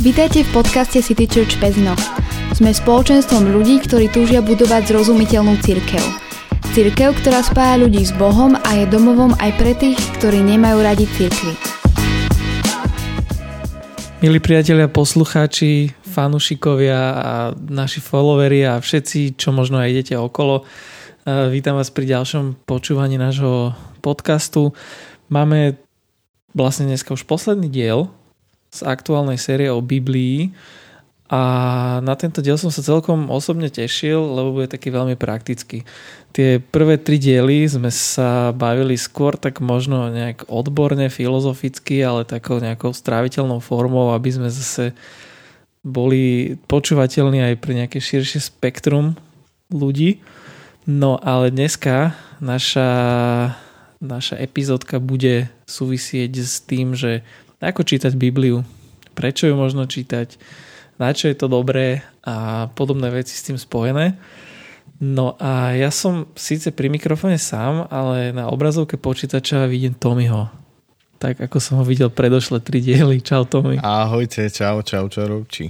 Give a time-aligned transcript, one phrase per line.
[0.00, 1.92] Vítajte v podcaste City Church Pezno.
[2.56, 6.00] Sme spoločenstvom ľudí, ktorí túžia budovať zrozumiteľnú církev.
[6.72, 11.04] Církev, ktorá spája ľudí s Bohom a je domovom aj pre tých, ktorí nemajú radi
[11.04, 11.52] církvy.
[14.24, 20.64] Milí priatelia, poslucháči, fanúšikovia a naši followeri a všetci, čo možno aj idete okolo,
[21.52, 24.72] vítam vás pri ďalšom počúvaní nášho podcastu.
[25.28, 25.76] Máme
[26.56, 28.08] vlastne dneska už posledný diel
[28.70, 30.54] z aktuálnej série o Biblii
[31.30, 31.42] a
[32.02, 35.86] na tento diel som sa celkom osobne tešil, lebo bude taký veľmi praktický.
[36.34, 42.58] Tie prvé tri diely sme sa bavili skôr tak možno nejak odborne, filozoficky, ale takou
[42.58, 44.90] nejakou stráviteľnou formou, aby sme zase
[45.86, 49.14] boli počúvateľní aj pre nejaké širšie spektrum
[49.70, 50.18] ľudí.
[50.82, 52.90] No ale dneska naša,
[54.02, 57.22] naša epizódka bude súvisieť s tým, že
[57.60, 58.64] ako čítať Bibliu,
[59.12, 60.40] prečo ju možno čítať,
[60.96, 64.16] na čo je to dobré a podobné veci s tým spojené.
[65.00, 70.52] No a ja som síce pri mikrofóne sám, ale na obrazovke počítača vidím Tomiho.
[71.20, 73.20] Tak ako som ho videl predošle tri diely.
[73.20, 73.76] Čau Tomi.
[73.80, 75.68] Ahojte, čau, čau, čo robčí.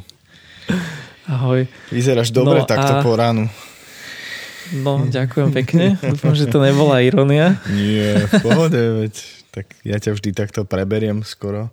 [1.31, 1.67] Ahoj.
[1.91, 3.03] Vyzeráš dobre no takto a...
[3.03, 3.47] po ránu.
[4.71, 5.99] No, ďakujem pekne.
[5.99, 7.59] Dúfam, že to nebola ironia.
[7.71, 9.15] Nie, v pohode, veď
[9.51, 11.71] tak ja ťa vždy takto preberiem skoro.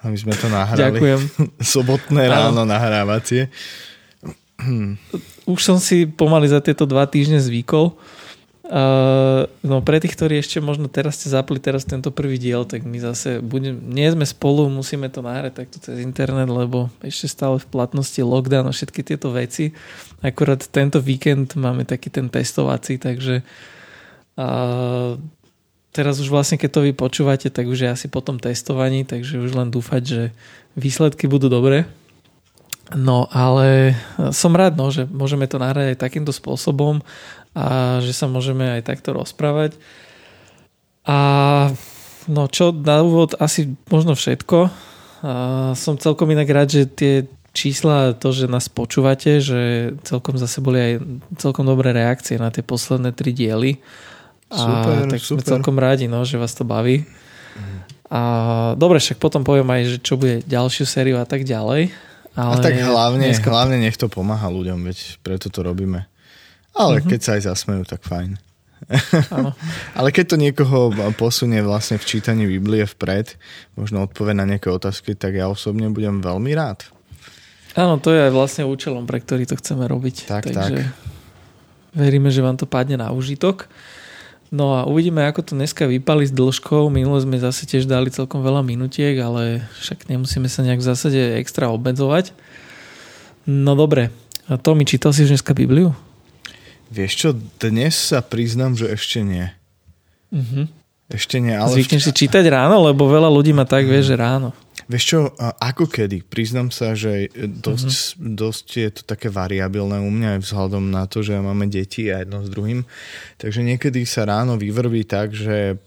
[0.00, 0.96] A my sme to nahrali.
[0.96, 1.20] Ďakujem.
[1.76, 3.52] Sobotné ráno nahrávacie.
[5.44, 7.96] Už som si pomaly za tieto dva týždne zvykol.
[8.70, 12.86] Uh, no pre tých, ktorí ešte možno teraz ste zapli teraz tento prvý diel, tak
[12.86, 17.58] my zase budem, nie sme spolu, musíme to nahrať takto cez internet, lebo ešte stále
[17.58, 19.74] v platnosti lockdown a všetky tieto veci.
[20.22, 23.42] Akurát tento víkend máme taký ten testovací, takže
[24.38, 25.18] uh,
[25.90, 29.42] teraz už vlastne, keď to vy počúvate, tak už je asi po tom testovaní, takže
[29.42, 30.22] už len dúfať, že
[30.78, 31.86] výsledky budú dobré.
[32.90, 33.94] No ale
[34.34, 37.02] som rád, no, že môžeme to nahrať aj takýmto spôsobom
[37.54, 39.78] a že sa môžeme aj takto rozprávať.
[41.06, 41.70] A
[42.26, 44.58] no čo na úvod asi možno všetko.
[45.22, 45.32] A
[45.78, 47.14] som celkom inak rád, že tie
[47.50, 50.92] čísla, to, že nás počúvate, že celkom zase boli aj
[51.38, 53.82] celkom dobré reakcie na tie posledné tri diely
[54.50, 55.46] Super, a tak super.
[55.46, 57.06] sme celkom rádi, no, že vás to baví.
[58.10, 58.20] A
[58.74, 61.94] dobre, však potom poviem aj, že čo bude ďalšiu sériu a tak ďalej.
[62.34, 63.46] Ale a tak hlavne, dneska...
[63.46, 66.10] hlavne nech to pomáha ľuďom, veď preto to robíme.
[66.74, 67.06] Ale uh-huh.
[67.06, 68.38] keď sa aj zasmejú, tak fajn.
[69.98, 73.36] Ale keď to niekoho posunie vlastne v čítaní Biblie vpred,
[73.78, 76.88] možno odpovie na nejaké otázky, tak ja osobne budem veľmi rád.
[77.78, 80.26] Áno, to je aj vlastne účelom, pre ktorý to chceme robiť.
[80.26, 80.90] Tak, Takže tak.
[81.94, 83.70] veríme, že vám to padne na užitok.
[84.50, 86.90] No a uvidíme, ako to dneska vypali s dĺžkou.
[86.90, 91.20] Minule sme zase tiež dali celkom veľa minutiek, ale však nemusíme sa nejak v zásade
[91.38, 92.34] extra obmedzovať.
[93.46, 94.10] No dobre.
[94.50, 95.94] A to mi čítal si už dneska Bibliu?
[96.90, 97.28] Vieš čo,
[97.62, 99.46] dnes sa priznám, že ešte nie.
[100.34, 100.66] Uh-huh.
[101.06, 101.70] Ešte nie, ale...
[101.70, 104.50] Zvykneš si čítať ráno, lebo veľa ľudí ma tak vie, že ráno.
[104.90, 106.26] Vieš čo, ako kedy?
[106.26, 108.34] Priznám sa, že dosť, mm-hmm.
[108.34, 112.26] dosť je to také variabilné u mňa aj vzhľadom na to, že máme deti a
[112.26, 112.82] jedno s druhým.
[113.38, 115.78] Takže niekedy sa ráno vyvrbí tak, že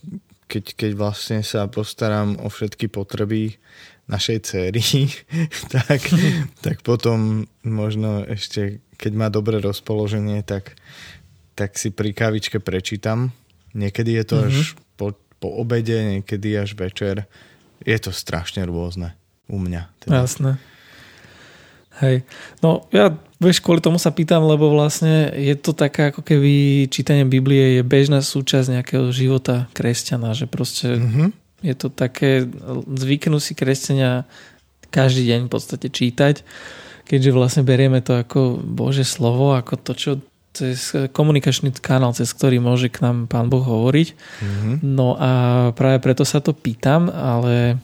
[0.47, 3.59] keď, keď vlastne sa postaram o všetky potreby
[4.07, 4.79] našej céry,
[5.75, 5.99] tak,
[6.63, 10.79] tak potom možno ešte, keď má dobré rozpoloženie, tak,
[11.59, 13.35] tak si pri kávičke prečítam.
[13.75, 14.47] Niekedy je to mm-hmm.
[14.47, 15.11] až po,
[15.43, 17.27] po obede, niekedy až večer
[17.83, 19.15] je to strašne rôzne
[19.51, 19.91] u mňa.
[20.01, 20.23] Teda.
[20.23, 20.57] Jasné.
[22.01, 22.25] Hej.
[22.65, 27.21] No ja, vieš, kvôli tomu sa pýtam, lebo vlastne je to taká, ako keby čítanie
[27.21, 31.29] Biblie je bežná súčasť nejakého života kresťana, že proste mm-hmm.
[31.61, 32.49] je to také,
[32.97, 34.25] zvyknú si kresťania
[34.89, 36.41] každý deň v podstate čítať,
[37.05, 40.11] keďže vlastne berieme to ako Bože slovo, ako to, čo
[40.53, 44.07] cez komunikačný kanál, cez ktorý môže k nám Pán Boh hovoriť.
[44.13, 44.75] Mm-hmm.
[44.85, 45.31] No a
[45.73, 47.81] práve preto sa to pýtam, ale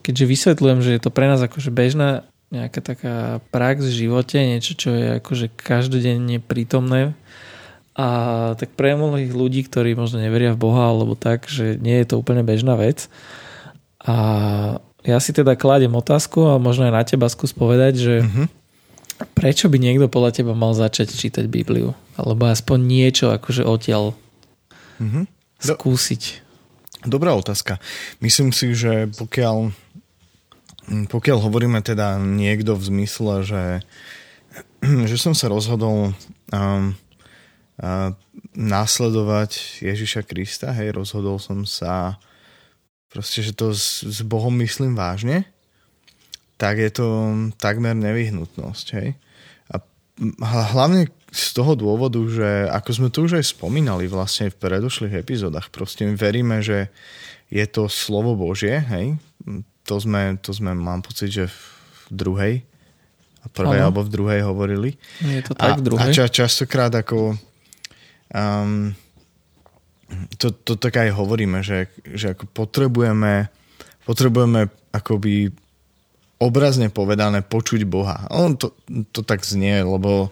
[0.00, 3.16] keďže vysvetľujem, že je to pre nás akože bežná nejaká taká
[3.52, 7.12] prax v živote, niečo, čo je akože každodenne prítomné
[7.96, 8.08] a
[8.60, 12.20] tak pre mnohých ľudí, ktorí možno neveria v Boha alebo tak, že nie je to
[12.20, 13.08] úplne bežná vec.
[14.04, 14.14] A
[15.02, 18.65] ja si teda kladem otázku a možno aj na teba skús povedať, že mm-hmm
[19.16, 21.96] Prečo by niekto podľa teba mal začať čítať Bibliu?
[22.20, 24.12] Alebo aspoň niečo akože odtiaľ
[25.00, 25.24] mm-hmm.
[25.60, 26.22] skúsiť?
[27.06, 27.80] Dobrá otázka.
[28.20, 29.72] Myslím si, že pokiaľ,
[31.08, 33.64] pokiaľ hovoríme teda niekto v zmysle, že,
[35.10, 36.12] že som sa rozhodol
[36.52, 36.92] um,
[37.80, 38.10] uh,
[38.52, 42.20] následovať Ježiša Krista, hej, rozhodol som sa
[43.08, 45.48] proste, že to s, s Bohom myslím vážne,
[46.56, 47.06] tak je to
[47.60, 48.86] takmer nevyhnutnosť.
[48.96, 49.08] Hej?
[49.72, 49.76] A
[50.72, 55.68] hlavne z toho dôvodu, že ako sme tu už aj spomínali vlastne v predošlých epizódach,
[55.68, 56.88] proste my veríme, že
[57.52, 59.20] je to slovo Božie, hej?
[59.86, 62.54] To sme, to sme mám pocit, že v druhej,
[63.44, 63.86] a prvej ano.
[63.92, 64.90] alebo v druhej hovorili.
[65.22, 66.10] Je to tak a, v druhej.
[66.10, 67.38] A ča, častokrát ako
[68.34, 68.90] um,
[70.40, 73.46] to, to tak aj hovoríme, že, že ako potrebujeme
[74.06, 75.50] potrebujeme akoby
[76.36, 78.28] obrazne povedané počuť Boha.
[78.28, 78.76] On to,
[79.12, 80.28] to tak znie, lebo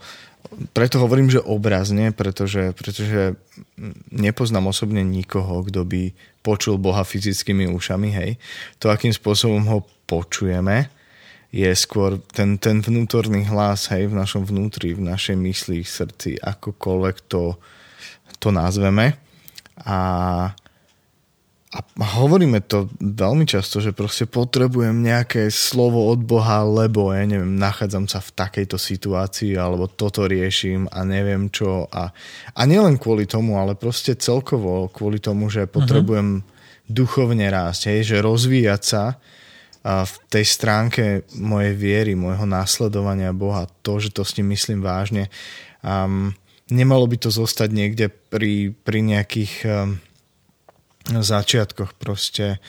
[0.77, 3.35] preto hovorím, že obrazne, pretože, pretože
[4.13, 6.15] nepoznám osobne nikoho, kto by
[6.45, 8.31] počul Boha fyzickými ušami, hej.
[8.79, 10.93] To, akým spôsobom ho počujeme,
[11.55, 17.17] je skôr ten, ten vnútorný hlas, hej, v našom vnútri, v našej mysli, srdci, akokoľvek
[17.31, 17.57] to,
[18.43, 19.15] to nazveme.
[19.87, 19.99] A
[21.75, 21.83] a
[22.23, 28.07] hovoríme to veľmi často, že proste potrebujem nejaké slovo od Boha, lebo ja neviem, nachádzam
[28.07, 31.91] sa v takejto situácii, alebo toto riešim a neviem čo.
[31.91, 32.15] A,
[32.55, 36.87] a nielen kvôli tomu, ale proste celkovo kvôli tomu, že potrebujem uh-huh.
[36.87, 39.19] duchovne rásť, hej, že rozvíjať sa
[39.85, 41.05] a v tej stránke
[41.37, 45.29] mojej viery, môjho následovania Boha, to, že to s ním myslím vážne.
[45.85, 46.33] Um,
[46.73, 50.01] nemalo by to zostať niekde pri, pri nejakých um,
[51.11, 52.63] začiatkoch proste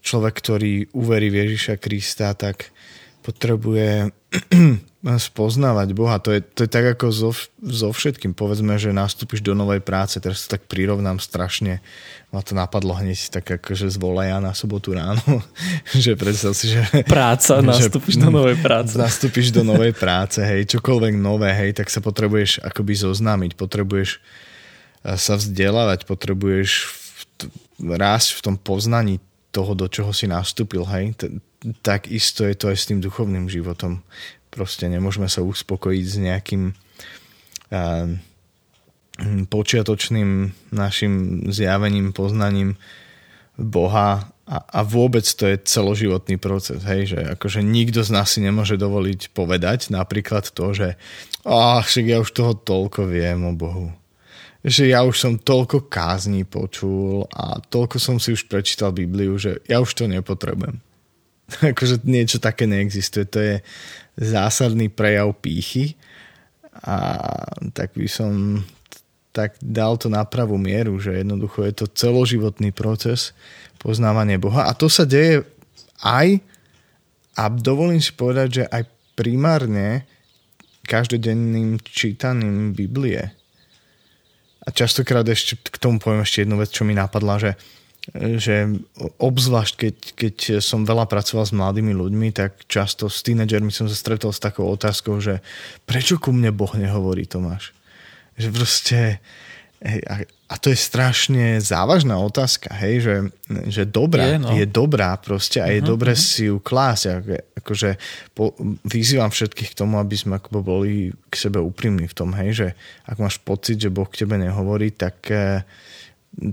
[0.00, 2.72] človek, ktorý uverí v Ježiša Krista, tak
[3.20, 4.14] potrebuje
[5.00, 6.16] spoznávať Boha.
[6.20, 8.32] To je, to je tak ako so, so všetkým.
[8.32, 11.84] Povedzme, že nastúpiš do novej práce, teraz to tak prirovnám strašne.
[12.32, 15.20] Ma to napadlo hneď tak akože z voleja na sobotu ráno.
[15.92, 16.84] že predstav si, že...
[17.04, 18.96] Práca, že, nastúpiš do novej práce.
[18.96, 25.16] Nastúpiš do novej práce, hej, čokoľvek nové, hej, tak sa potrebuješ akoby zoznámiť, potrebuješ eh,
[25.16, 27.00] sa vzdelávať, potrebuješ
[27.80, 31.18] rásť v tom poznaní toho, do čoho si nastúpil, hej,
[31.82, 34.06] tak isto je to aj s tým duchovným životom.
[34.50, 36.62] Proste nemôžeme sa uspokojiť s nejakým
[39.50, 40.30] počiatočným
[40.72, 42.80] našim zjavením, poznaním
[43.60, 48.40] Boha a, a vôbec to je celoživotný proces, hej, že akože nikto z nás si
[48.40, 50.88] nemôže dovoliť povedať napríklad to, že
[51.44, 53.92] ach, však ja už toho toľko viem o Bohu
[54.60, 59.64] že ja už som toľko kázní počul a toľko som si už prečítal Bibliu, že
[59.64, 60.80] ja už to nepotrebujem.
[61.74, 63.24] akože niečo také neexistuje.
[63.30, 63.54] To je
[64.20, 65.96] zásadný prejav pýchy
[66.84, 67.26] a
[67.72, 68.62] tak by som
[69.30, 73.30] tak dal to na pravú mieru, že jednoducho je to celoživotný proces
[73.78, 75.46] poznávania Boha a to sa deje
[76.02, 76.42] aj
[77.38, 78.82] a dovolím si povedať, že aj
[79.14, 80.04] primárne
[80.84, 83.39] každodenným čítaním Biblie
[84.60, 87.52] a častokrát ešte k tomu poviem ešte jednu vec, čo mi napadla, že,
[88.36, 88.68] že
[89.16, 93.96] obzvlášť keď, keď som veľa pracoval s mladými ľuďmi, tak často s tínedžermi som sa
[93.96, 95.40] stretol s takou otázkou, že
[95.88, 97.72] prečo ku mne Boh nehovorí, Tomáš?
[98.36, 98.98] Že proste
[99.80, 103.14] Hej, a, a to je strašne závažná otázka, hej, že,
[103.72, 104.52] že dobrá, je, no.
[104.52, 106.20] je dobrá proste a je uh-huh, dobre uh-huh.
[106.20, 107.04] si ju klásť.
[107.08, 107.32] Ako,
[107.64, 107.90] akože
[108.36, 108.52] po,
[108.84, 112.68] vyzývam všetkých k tomu, aby sme ako boli k sebe úprimní v tom, hej, že
[113.08, 115.64] ak máš pocit, že Boh k tebe nehovorí, tak eh,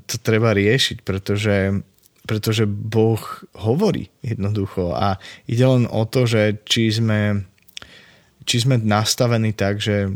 [0.07, 1.83] to treba riešiť, pretože
[2.27, 3.23] pretože Boh
[3.55, 5.15] hovorí jednoducho a
[5.47, 7.47] ide len o to, že či sme,
[8.43, 10.11] či sme nastavení tak, že,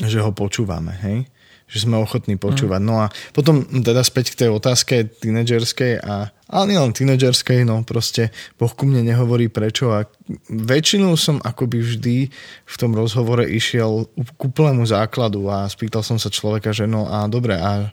[0.00, 1.28] že ho počúvame, hej?
[1.64, 2.80] Že sme ochotní počúvať.
[2.80, 2.86] Mm.
[2.86, 8.30] No a potom teda späť k tej otázke tínedžerskej a ale nielen tínedžerskej, no proste
[8.60, 10.06] Boh ku mne nehovorí prečo a
[10.52, 12.16] väčšinu som akoby vždy
[12.62, 17.26] v tom rozhovore išiel k úplnému základu a spýtal som sa človeka, že no a
[17.26, 17.90] dobre, a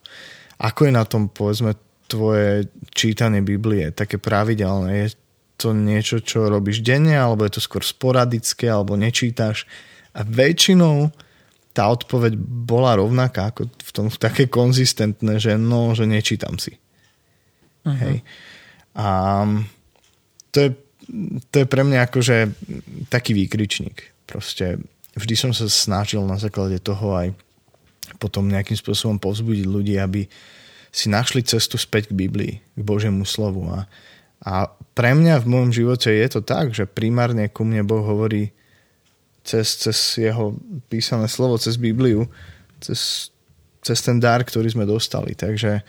[0.62, 1.74] ako je na tom povedzme
[2.12, 5.16] tvoje čítanie Biblie, také pravidelné, je
[5.56, 9.64] to niečo, čo robíš denne, alebo je to skôr sporadické, alebo nečítaš
[10.12, 11.08] a väčšinou
[11.72, 16.76] tá odpoveď bola rovnaká, ako v tom také konzistentné, že no, že nečítam si.
[17.88, 17.96] Uh-huh.
[17.96, 18.18] Hej.
[18.96, 19.08] A
[20.52, 20.70] to je,
[21.48, 22.38] to je pre mňa akože
[23.08, 24.28] taký výkričník.
[24.28, 24.84] Proste
[25.16, 27.32] vždy som sa snažil na základe toho aj
[28.20, 30.28] potom nejakým spôsobom povzbudiť ľudí, aby
[30.92, 33.72] si našli cestu späť k Biblii, k Božiemu slovu.
[33.72, 33.88] A,
[34.44, 38.52] a pre mňa v môjom živote je to tak, že primárne ku mne Boh hovorí
[39.42, 40.54] cez, cez jeho
[40.88, 42.30] písané slovo, cez Bibliu,
[42.82, 43.34] cez,
[43.82, 45.34] cez ten dar, ktorý sme dostali.
[45.34, 45.82] Takže,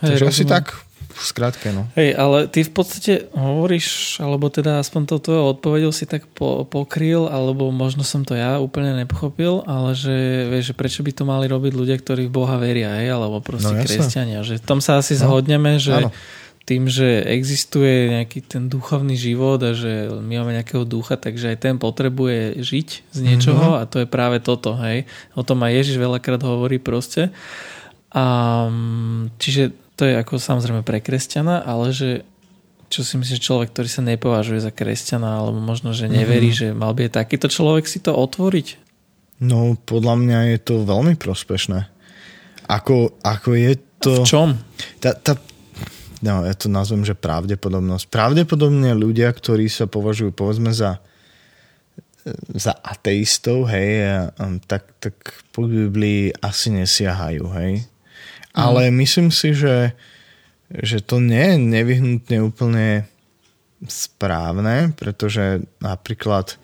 [0.00, 0.72] Hej, takže asi tak
[1.10, 1.74] v skratke.
[1.74, 1.90] No.
[1.98, 6.64] Hej, ale ty v podstate hovoríš, alebo teda aspoň to tvojou odpovedou si tak po,
[6.64, 11.24] pokryl, alebo možno som to ja úplne nepochopil, ale že, vieš, že prečo by to
[11.26, 14.46] mali robiť ľudia, ktorí v Boha veria, hej, alebo proste no, kresťania.
[14.46, 16.12] Že v tom sa asi no, zhodneme, že áno
[16.70, 21.58] tým, že existuje nejaký ten duchovný život a že my máme nejakého ducha, takže aj
[21.58, 23.80] ten potrebuje žiť z niečoho mm-hmm.
[23.82, 25.10] a to je práve toto, hej.
[25.34, 27.34] O tom aj Ježiš veľakrát hovorí proste.
[28.14, 28.70] A,
[29.42, 32.22] čiže to je ako samozrejme pre kresťana, ale že
[32.86, 36.70] čo si myslíš človek, ktorý sa nepovažuje za kresťana alebo možno, že neverí, mm-hmm.
[36.70, 38.78] že mal by takýto človek si to otvoriť?
[39.42, 41.90] No, podľa mňa je to veľmi prospešné.
[42.70, 44.22] Ako, ako je to...
[44.22, 44.48] V čom?
[45.02, 45.34] Tá, tá
[46.20, 48.08] no ja to nazvem, že pravdepodobnosť.
[48.08, 51.00] Pravdepodobne ľudia, ktorí sa považujú povedzme za
[52.54, 54.04] za ateistov, hej,
[54.68, 55.14] tak, tak
[55.56, 57.88] po Biblii asi nesiahajú, hej.
[58.52, 58.94] Ale mm.
[59.00, 59.96] myslím si, že,
[60.68, 63.08] že to nie je nevyhnutne úplne
[63.88, 66.60] správne, pretože napríklad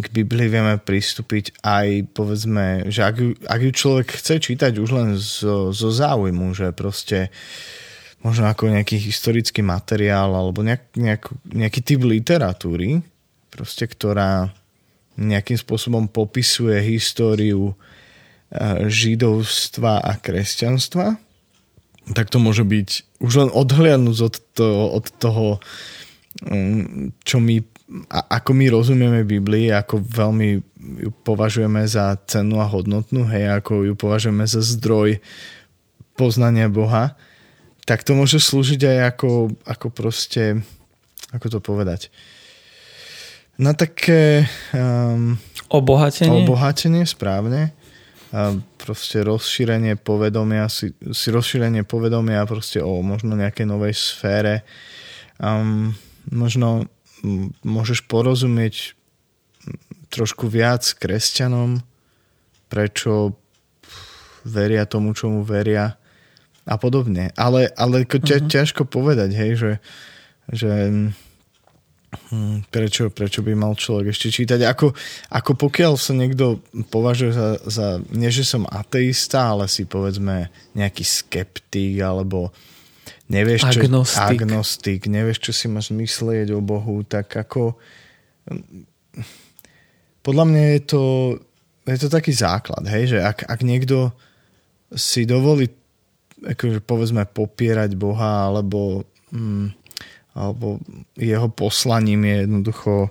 [0.00, 4.90] k Biblii vieme pristúpiť aj povedzme, že ak ju, ak ju človek chce čítať už
[4.90, 7.82] len zo, zo záujmu, že proste uh,
[8.22, 13.02] možno ako nejaký historický materiál alebo nejak, nejak, nejaký typ literatúry,
[13.50, 14.54] proste, ktorá
[15.18, 21.18] nejakým spôsobom popisuje históriu eh, židovstva a kresťanstva,
[22.10, 22.88] tak to môže byť
[23.22, 25.46] už len odhliadnúť od toho, od toho
[26.42, 27.62] mm, čo my,
[28.10, 30.48] ako my rozumieme Biblii, ako veľmi
[31.06, 35.22] ju považujeme za cenu a hodnotnú, hej, ako ju považujeme za zdroj
[36.18, 37.14] poznania Boha,
[37.84, 39.30] tak to môže slúžiť aj ako,
[39.66, 40.62] ako proste,
[41.34, 42.08] ako to povedať,
[43.60, 45.36] na také um,
[45.68, 46.42] obohatenie.
[46.42, 47.76] obohatenie, správne.
[48.32, 54.64] A proste rozšírenie povedomia, si, si rozšírenie povedomia proste o možno nejakej novej sfére.
[55.36, 55.92] Um,
[56.32, 56.88] možno
[57.62, 58.96] môžeš porozumieť
[60.08, 61.84] trošku viac kresťanom,
[62.72, 63.36] prečo
[64.48, 66.00] veria tomu, čomu veria
[66.66, 67.34] a podobne.
[67.34, 68.50] Ale, ale ťa, uh-huh.
[68.50, 69.72] ťažko povedať, hej, že,
[70.50, 70.72] že
[72.30, 74.62] hm, prečo, prečo by mal človek ešte čítať.
[74.66, 74.94] Ako,
[75.34, 81.02] ako pokiaľ sa niekto považuje za, za, nie že som ateista, ale si povedzme nejaký
[81.02, 82.54] skeptik alebo
[83.26, 84.22] nevieš čo, agnostik.
[84.22, 87.74] agnostik, nevieš čo si máš myslieť o Bohu, tak ako
[90.22, 91.04] podľa mňa je to,
[91.88, 94.14] je to taký základ, hej, že ak, ak niekto
[94.92, 95.66] si dovolí
[96.42, 99.72] akože povedzme popierať Boha alebo, mm,
[100.34, 100.82] alebo
[101.14, 103.10] jeho poslaním je jednoducho e,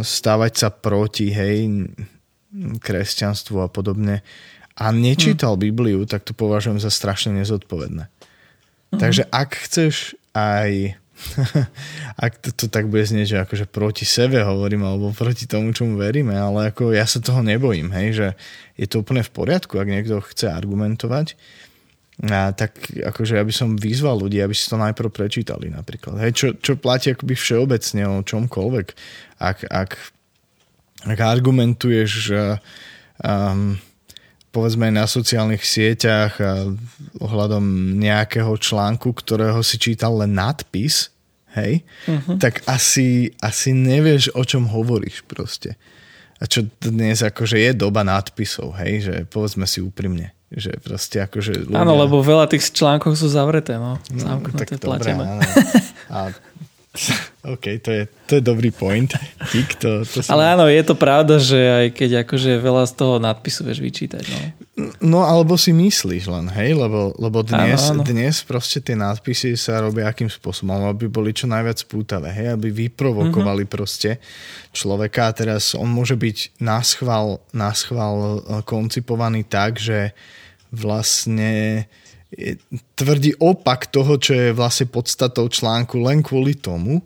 [0.00, 1.88] stávať sa proti hej,
[2.80, 4.24] kresťanstvu a podobne
[4.78, 5.62] a nečítal hmm.
[5.62, 8.06] Bibliu, tak to považujem za strašne nezodpovedné.
[8.08, 8.98] Hmm.
[8.98, 10.94] Takže ak chceš aj
[12.24, 15.98] ak to, to tak bude znieť, že akože proti sebe hovorím alebo proti tomu, čomu
[15.98, 18.28] veríme, ale ako ja sa toho nebojím, hej, že
[18.78, 21.34] je to úplne v poriadku, ak niekto chce argumentovať,
[22.18, 26.18] a tak akože ja by som vyzval ľudí, aby si to najprv prečítali napríklad.
[26.18, 28.86] Hej, čo, čo platí akoby všeobecne o čomkoľvek.
[29.38, 29.90] Ak, ak,
[31.06, 32.34] ak argumentuješ
[33.22, 33.78] um,
[34.50, 36.66] povedzme na sociálnych sieťach a
[37.22, 41.14] ohľadom nejakého článku, ktorého si čítal len nadpis,
[41.54, 42.34] hej, uh-huh.
[42.42, 45.78] tak asi, asi nevieš, o čom hovoríš proste.
[46.42, 51.68] A čo dnes akože je doba nadpisov, hej, že povedzme si úprimne že proste akože
[51.68, 51.84] ľudia...
[51.84, 54.00] Áno, lebo veľa tých článkov sú zavreté, no.
[54.12, 55.44] no tak dobré, áno.
[56.14, 56.32] A
[57.46, 59.12] OK, to je, to je dobrý point.
[59.52, 60.34] Dík, to, to som...
[60.34, 64.24] Ale áno, je to pravda, že aj keď akože veľa z toho nadpisu vieš vyčítať.
[64.24, 64.38] No,
[65.02, 66.78] no alebo si myslíš len, hej?
[66.78, 68.06] Lebo, lebo dnes, áno, áno.
[68.06, 72.54] dnes proste tie nadpisy sa robia akým spôsobom, aby boli čo najviac pútavé, hej?
[72.54, 73.76] Aby vyprovokovali mm-hmm.
[73.76, 74.22] proste
[74.70, 80.14] človeka a teraz on môže byť náschval, náschval e, koncipovaný tak, že
[80.70, 81.84] vlastne
[82.92, 87.00] tvrdí opak toho, čo je vlastne podstatou článku len kvôli tomu,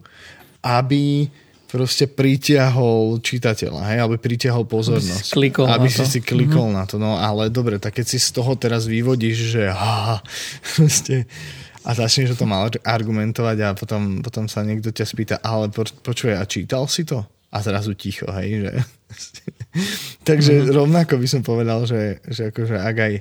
[0.67, 1.31] aby
[1.73, 5.09] proste pritiahol čitateľa, hej, aby pritiahol pozornosť.
[5.09, 6.13] Aby si klikol aby na si to.
[6.13, 6.77] si klikol mm-hmm.
[6.77, 7.01] na to.
[7.01, 10.21] No ale dobre, tak keď si z toho teraz vyvodíš, že ha,
[10.77, 11.25] proste,
[11.81, 12.53] a začneš o tom
[12.85, 17.25] argumentovať a potom, potom sa niekto ťa spýta, ale po, počuje, a čítal si to?
[17.49, 18.73] A zrazu ticho, hej, že...
[20.29, 20.77] Takže mm-hmm.
[20.77, 23.15] rovnako by som povedal, že, že akože ak aj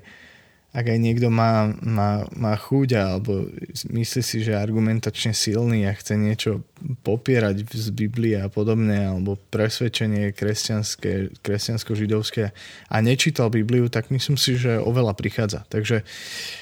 [0.71, 3.43] ak aj niekto má, má, má chuť alebo
[3.91, 6.63] myslí si, že je argumentačne silný a chce niečo
[7.03, 12.55] popierať z Biblie a podobne, alebo presvedčenie kresťanské, kresťansko-židovské
[12.87, 15.67] a nečítal Bibliu, tak myslím si, že oveľa prichádza.
[15.67, 16.07] Takže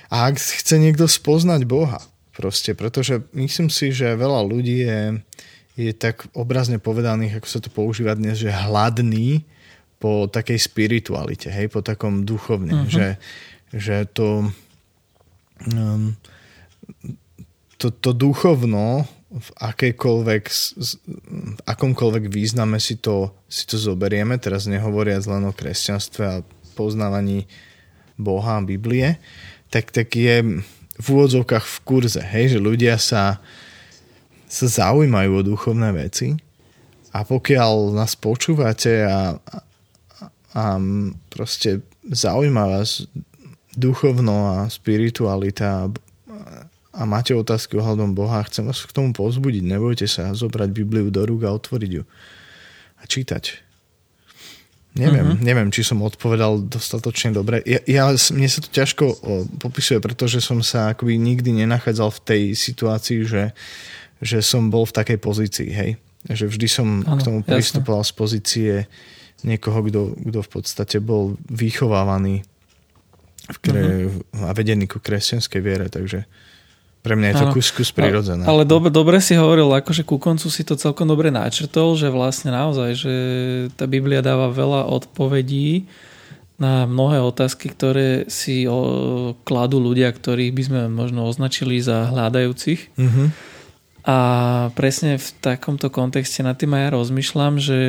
[0.09, 2.01] a ak chce niekto spoznať Boha,
[2.33, 5.01] proste, pretože myslím si, že veľa ľudí je,
[5.77, 9.45] je tak obrazne povedaných, ako sa to používa dnes, že hladný
[9.99, 12.89] po takej spiritualite, hej, po takom duchovne, uh-huh.
[12.89, 13.05] že
[13.73, 14.49] že to
[15.69, 16.17] um,
[17.79, 20.43] to, to duchovno v akejkoľvek,
[21.55, 26.43] v akomkoľvek význame si to, si to zoberieme, teraz nehovoriac len o kresťanstve a
[26.75, 27.47] poznávaní
[28.19, 29.15] Boha a Biblie,
[29.71, 30.59] tak, tak je
[30.99, 33.39] v úvodzovkách v kurze, hej, že ľudia sa,
[34.49, 36.35] sa zaujímajú o duchovné veci
[37.15, 39.57] a pokiaľ nás počúvate a, a,
[40.57, 40.63] a
[41.31, 43.07] proste zaujíma vás
[43.79, 45.87] duchovno a spiritualita
[46.89, 49.63] a máte otázky ohľadom Boha, chcem vás k tomu pozbudiť.
[49.63, 52.03] Nebojte sa zobrať Bibliu do rúk a otvoriť ju.
[52.99, 53.63] A čítať.
[54.97, 55.45] Neviem, uh-huh.
[55.45, 57.61] neviem, či som odpovedal dostatočne dobre.
[57.63, 59.05] Ja, ja, mne sa to ťažko
[59.61, 63.43] popisuje, pretože som sa akoby nikdy nenachádzal v tej situácii, že,
[64.19, 65.91] že som bol v takej pozícii, hej.
[66.25, 68.11] Že vždy som ano, k tomu pristupoval jasne.
[68.11, 68.71] z pozície
[69.45, 72.43] niekoho, kto, kto v podstate bol vychovávaný
[73.49, 74.45] v kre, uh-huh.
[74.45, 76.25] a vedený ku kresťanskej viere, takže
[76.99, 78.43] pre mňa je to kus, kus prirodzené.
[78.43, 82.51] Ale dobre, dobre si hovoril, akože ku koncu si to celkom dobre načrtol, že vlastne
[82.51, 83.15] naozaj, že
[83.79, 85.87] tá Biblia dáva veľa odpovedí
[86.59, 92.99] na mnohé otázky, ktoré si o, kladú ľudia, ktorých by sme možno označili za hľadajúcich.
[92.99, 93.27] Mm-hmm.
[94.03, 94.17] A
[94.75, 97.79] presne v takomto kontexte nad tým aj ja rozmýšľam, že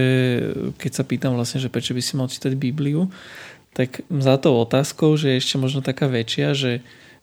[0.78, 3.10] keď sa pýtam vlastne, že prečo by si mal čítať Bibliu,
[3.72, 6.72] tak za tou otázkou, že je ešte možno taká väčšia, že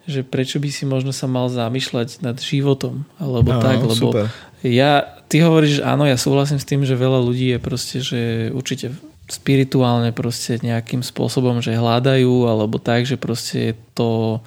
[0.08, 4.32] že prečo by si možno sa mal zamýšľať nad životom, alebo no, tak, lebo super.
[4.64, 8.48] ja, ty hovoríš, že áno, ja súhlasím s tým, že veľa ľudí je proste, že
[8.56, 8.96] určite
[9.28, 14.40] spirituálne proste nejakým spôsobom, že hľadajú, alebo tak, že proste je to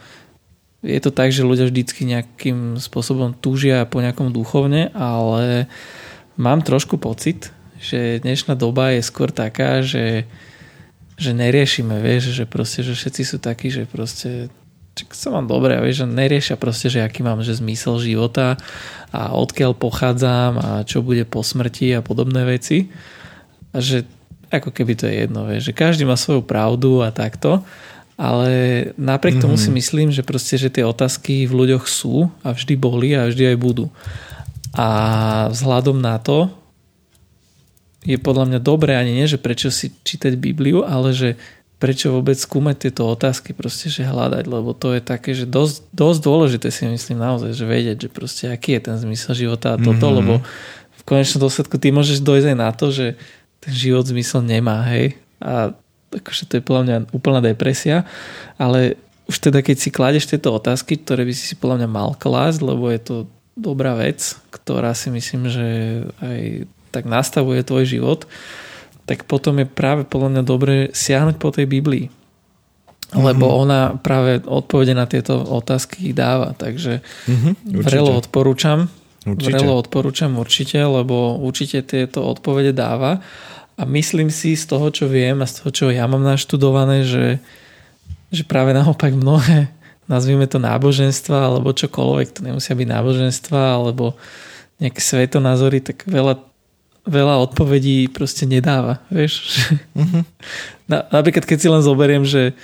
[0.80, 5.69] je to tak, že ľudia vždycky nejakým spôsobom túžia po nejakom duchovne, ale
[6.40, 10.25] mám trošku pocit, že dnešná doba je skôr taká, že
[11.20, 14.48] že neriešime, vieš, že proste, že všetci sú takí, že proste
[14.96, 18.56] čak sa mám dobre, vieš, že neriešia proste, že aký mám že zmysel života
[19.12, 22.88] a odkiaľ pochádzam a čo bude po smrti a podobné veci.
[23.71, 24.08] A že
[24.50, 27.62] ako keby to je jedno, vieš, že každý má svoju pravdu a takto,
[28.18, 28.50] ale
[28.99, 29.45] napriek mm-hmm.
[29.45, 29.62] tomu mhm.
[29.62, 33.54] si myslím, že proste, že tie otázky v ľuďoch sú a vždy boli a vždy
[33.54, 33.86] aj budú.
[34.75, 34.88] A
[35.52, 36.50] vzhľadom na to
[38.04, 41.36] je podľa mňa dobré ani nie, že prečo si čítať Bibliu, ale že
[41.80, 46.19] prečo vôbec skúmať tieto otázky, proste, že hľadať, lebo to je také, že dosť, dosť
[46.21, 49.97] dôležité si myslím naozaj, že vedieť, že proste aký je ten zmysel života a toto,
[49.97, 50.19] mm-hmm.
[50.21, 50.34] lebo
[51.00, 53.17] v konečnom dôsledku ty môžeš dojsť aj na to, že
[53.65, 55.73] ten život zmysel nemá, hej, a
[56.13, 58.04] akože to je podľa mňa úplná depresia,
[58.60, 62.13] ale už teda keď si kladeš tieto otázky, ktoré by si si podľa mňa mal
[62.13, 63.17] klásť, lebo je to
[63.56, 65.67] dobrá vec, ktorá si myslím, že
[66.21, 68.20] aj tak nastavuje tvoj život,
[69.06, 72.06] tak potom je práve podľa mňa dobre siahnuť po tej Biblii.
[73.10, 73.62] Lebo mm-hmm.
[73.66, 76.54] ona práve odpovede na tieto otázky dáva.
[76.54, 78.86] Takže mm-hmm, vrelo odporúčam.
[79.26, 79.50] Určite.
[79.50, 83.18] Vrelo odporúčam určite, lebo určite tieto odpovede dáva.
[83.74, 87.42] A myslím si z toho, čo viem a z toho, čo ja mám naštudované, že,
[88.30, 89.74] že práve naopak mnohé,
[90.06, 94.14] nazvime to náboženstva, alebo čokoľvek, to nemusia byť náboženstva, alebo
[94.78, 96.50] nejaké svetonázory, tak veľa
[97.10, 99.66] veľa odpovedí proste nedáva, vieš.
[99.99, 100.23] Uh-huh.
[100.90, 102.54] Na, napríklad keď si len zoberiem, že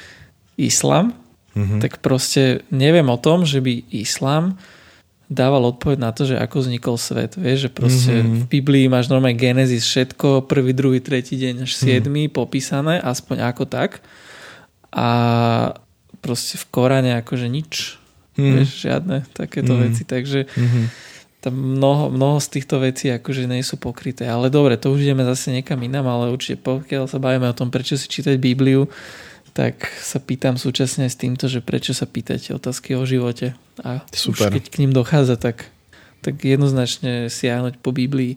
[0.54, 1.10] islám,
[1.54, 1.82] uh-huh.
[1.82, 4.54] tak proste neviem o tom, že by islám
[5.26, 7.34] dával odpoveď na to, že ako vznikol svet.
[7.34, 8.46] Vieš, že proste uh-huh.
[8.46, 12.46] v Biblii máš normálne Genesis všetko, prvý, druhý, tretí deň až siedmy uh-huh.
[12.46, 14.06] popísané, aspoň ako tak.
[14.94, 15.08] A
[16.22, 17.98] proste v Koráne akože nič.
[18.38, 18.62] Uh-huh.
[18.62, 19.90] Vieš, žiadne takéto uh-huh.
[19.90, 20.06] veci.
[20.06, 21.06] Takže uh-huh
[21.46, 24.26] tam mnoho, mnoho z týchto vecí akože nie sú pokryté.
[24.26, 27.70] Ale dobre, to už ideme zase niekam inám, ale určite pokiaľ sa bavíme o tom,
[27.70, 28.90] prečo si čítať Bibliu,
[29.54, 33.54] tak sa pýtam súčasne s týmto, že prečo sa pýtate otázky o živote.
[33.86, 34.50] A Super.
[34.50, 35.70] už keď k ním dochádza, tak
[36.26, 38.34] tak jednoznačne siahnuť po Biblii.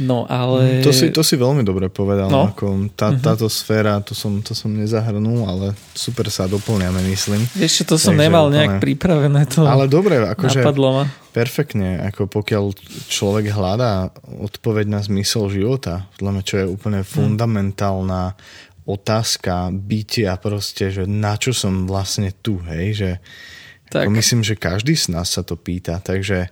[0.00, 0.80] No ale...
[0.80, 2.32] Mm, to si, to si veľmi dobre povedal.
[2.32, 2.48] No.
[2.48, 3.20] Ako tá, uh-huh.
[3.20, 7.44] Táto sféra, to som, to som nezahrnul, ale super sa doplňame, myslím.
[7.60, 8.56] Ešte to som Takže nemal úplne...
[8.56, 9.40] nejak pripravené.
[9.52, 11.04] To ale dobre, akože napadlo ma.
[11.36, 12.64] perfektne, ako pokiaľ
[13.12, 14.08] človek hľadá
[14.40, 17.06] odpoveď na zmysel života, čo je úplne hm.
[17.06, 18.40] fundamentálna
[18.88, 23.10] otázka bytia proste, že na čo som vlastne tu, hej, že
[23.92, 24.08] tak.
[24.08, 26.48] myslím, že každý z nás sa to pýta, takže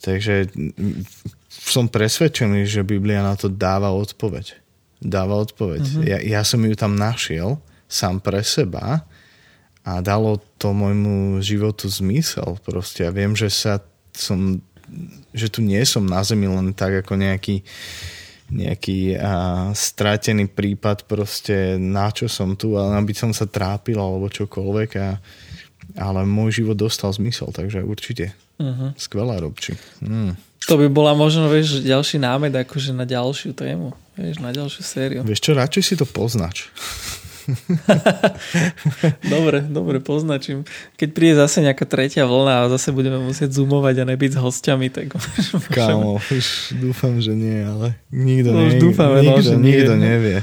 [0.00, 0.48] Takže
[1.50, 4.54] som presvedčený, že Biblia na to dáva odpoveď.
[5.02, 5.82] Dáva odpoveď.
[5.82, 6.04] Uh-huh.
[6.06, 7.58] Ja, ja som ju tam našiel
[7.90, 9.02] sám pre seba
[9.82, 12.54] a dalo to môjmu životu zmysel.
[12.62, 13.82] Proste ja viem, že sa
[14.14, 14.62] som
[15.30, 17.62] že tu nie som na zemi len tak ako nejaký
[18.50, 24.26] nejaký a, stratený prípad proste na čo som tu, ale aby som sa trápil alebo
[24.26, 25.22] čokoľvek a,
[25.94, 28.92] ale môj život dostal zmysel, takže určite Uh-huh.
[29.00, 29.72] Skvelá, Robči.
[30.04, 30.36] Mm.
[30.68, 33.96] To by bola možno, vieš, ďalší námed akože na ďalšiu tému.
[34.20, 35.20] Vieš, na ďalšiu sériu.
[35.24, 36.68] Vieš čo, radšej si to poznač.
[39.34, 40.68] dobre, dobre, poznačím.
[41.00, 44.92] Keď príde zase nejaká tretia vlna a zase budeme musieť zoomovať a nebyť s hostiami,
[44.92, 45.16] tak
[45.76, 50.04] Kámo, už dúfam, že nie, ale nikto, no, nie, dúfame, nikto, no, že nikto nie.
[50.04, 50.38] nevie.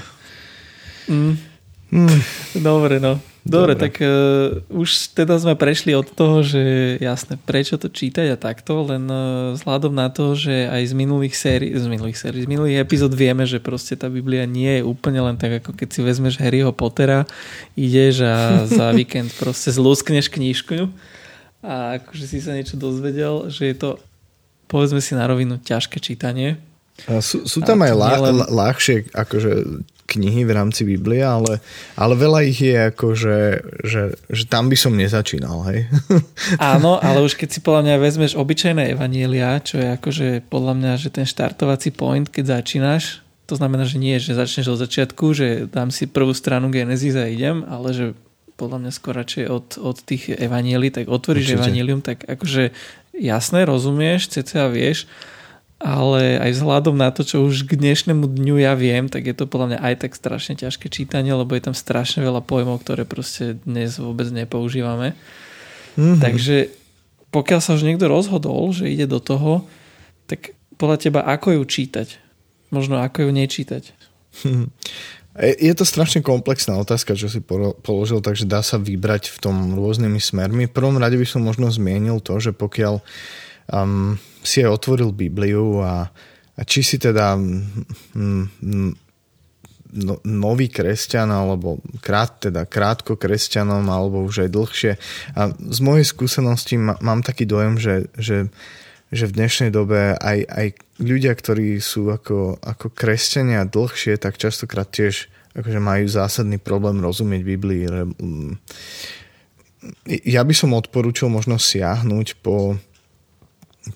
[1.07, 1.33] Mm.
[1.93, 2.19] Mm.
[2.59, 3.21] Dobre, no.
[3.47, 3.83] Dobre, Dobre.
[3.87, 6.61] tak uh, už teda sme prešli od toho, že
[6.99, 11.35] jasné, prečo to čítať a takto, len uh, vzhľadom na to, že aj z minulých
[11.39, 15.23] sérií, z minulých sérií, z minulých epizód vieme, že proste tá Biblia nie je úplne
[15.23, 17.23] len tak, ako keď si vezmeš Harryho Pottera,
[17.79, 20.91] ideš a za víkend proste zlúskneš knížku
[21.63, 23.89] a akože si sa niečo dozvedel, že je to
[24.67, 26.59] povedzme si na rovinu ťažké čítanie.
[27.23, 28.35] Sú, sú tam aj nielen...
[28.51, 29.51] ľahšie akože
[30.07, 31.59] knihy v rámci Biblie, ale,
[31.99, 33.39] ale veľa ich je ako, že,
[33.83, 35.91] že, že tam by som nezačínal, hej?
[36.63, 40.91] Áno, ale už keď si podľa mňa vezmeš obyčajné evanielia, čo je akože podľa mňa,
[40.95, 45.47] že ten štartovací point, keď začínaš, to znamená, že nie, že začneš od začiatku, že
[45.67, 48.05] dám si prvú stranu Genesis a idem, ale že
[48.59, 51.59] podľa mňa skôr radšej od, od tých evanielí, tak otvoríš Určite.
[51.61, 52.73] evanielium, tak akože
[53.13, 55.05] jasné, rozumieš, cca vieš,
[55.77, 59.45] ale aj vzhľadom na to, čo už k dnešnému dňu ja viem, tak je to
[59.45, 63.61] podľa mňa aj tak strašne ťažké čítanie, lebo je tam strašne veľa pojmov, ktoré proste
[63.61, 65.13] dnes vôbec nepoužívame.
[65.93, 66.21] Mm-hmm.
[66.21, 66.73] Takže
[67.29, 69.69] pokiaľ sa už niekto rozhodol, že ide do toho,
[70.25, 72.07] tak podľa teba ako ju čítať?
[72.73, 73.83] Možno ako ju nečítať?
[74.43, 74.69] Hm.
[75.37, 77.37] Je to strašne komplexná otázka, čo si
[77.85, 80.65] položil, takže dá sa vybrať v tom rôznymi smermi.
[80.65, 83.05] V prvom rade by som možno zmienil to, že pokiaľ
[83.71, 86.07] um, si aj otvoril Bibliu a,
[86.55, 88.45] a či si teda mm,
[89.93, 94.91] no, nový kresťan alebo krát, teda krátko kresťanom alebo už aj dlhšie.
[95.35, 98.51] A z mojej skúsenosti má, mám taký dojem, že, že,
[99.11, 100.67] že v dnešnej dobe aj, aj
[100.99, 107.41] ľudia, ktorí sú ako, ako kresťania dlhšie, tak častokrát tiež akože majú zásadný problém rozumieť
[107.41, 107.89] Biblii.
[110.29, 112.77] Ja by som odporúčal možno siahnuť po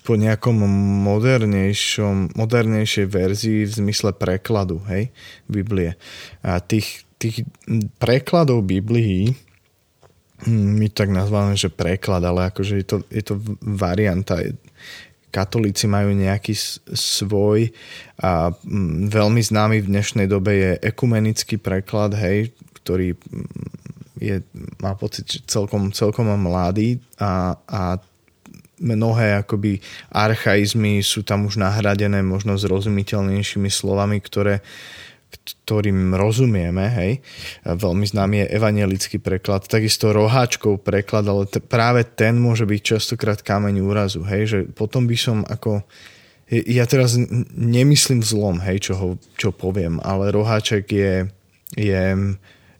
[0.00, 0.56] po nejakom
[1.04, 5.12] modernejšom, modernejšej verzii v zmysle prekladu, hej,
[5.44, 6.00] Biblie.
[6.40, 7.44] A tých, tých
[8.00, 9.36] prekladov Biblií
[10.48, 14.40] hm, my tak nazvame, že preklad, ale akože je to, je to varianta.
[15.32, 16.56] Katolíci majú nejaký
[16.92, 17.68] svoj
[18.20, 23.72] a hm, veľmi známy v dnešnej dobe je ekumenický preklad, hej, ktorý hm,
[24.22, 24.36] je,
[24.78, 27.98] má pocit, že celkom, celkom mladý a, a
[28.82, 29.78] mnohé akoby
[30.10, 34.60] archaizmy sú tam už nahradené možno zrozumiteľnejšími slovami, ktoré,
[35.64, 37.12] ktorým rozumieme, hej.
[37.64, 43.40] Veľmi známy je evangelický preklad, takisto roháčkov preklad, ale t- práve ten môže byť častokrát
[43.40, 45.86] kameň úrazu, hej, že potom by som ako
[46.52, 47.16] ja teraz
[47.56, 49.08] nemyslím zlom, hej, čo, ho,
[49.40, 51.14] čo poviem, ale roháček je,
[51.80, 52.04] je,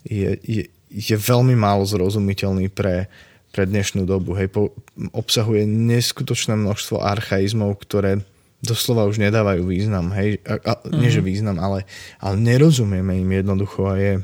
[0.05, 0.63] je, je,
[0.93, 3.09] je veľmi málo zrozumiteľný pre,
[3.53, 4.33] pre dnešnú dobu.
[4.35, 4.73] Hej, po,
[5.13, 8.25] obsahuje neskutočné množstvo archaizmov, ktoré
[8.65, 10.15] doslova už nedávajú význam.
[10.17, 10.99] Hej, a, a, mm-hmm.
[10.99, 11.29] nie že mhm.
[11.29, 11.85] význam, ale,
[12.23, 14.15] ale nerozumieme im jednoducho a je,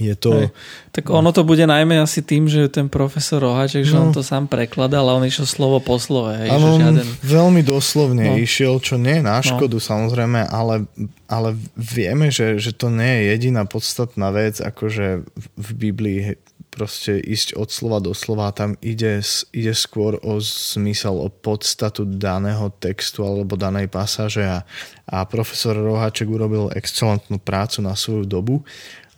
[0.00, 0.32] je to...
[0.32, 0.48] Hej.
[0.92, 3.90] Tak ono to bude najmä asi tým, že ten profesor Rohaček, no.
[3.92, 6.32] že on to sám prekladal a on išiel slovo po slove.
[6.32, 7.06] Hej, že žiaden...
[7.20, 8.40] veľmi doslovne no.
[8.40, 9.44] išiel, čo nie je na no.
[9.44, 9.84] škodu no.
[9.84, 10.88] samozrejme, ale,
[11.28, 15.28] ale vieme, že, že to nie je jediná podstatná vec, akože
[15.60, 16.40] v Biblii
[16.72, 19.20] proste ísť od slova do slova, tam ide,
[19.52, 24.40] ide skôr o zmysel, o podstatu daného textu alebo danej pasáže.
[24.40, 24.64] A,
[25.04, 28.64] a profesor Roháček urobil excelentnú prácu na svoju dobu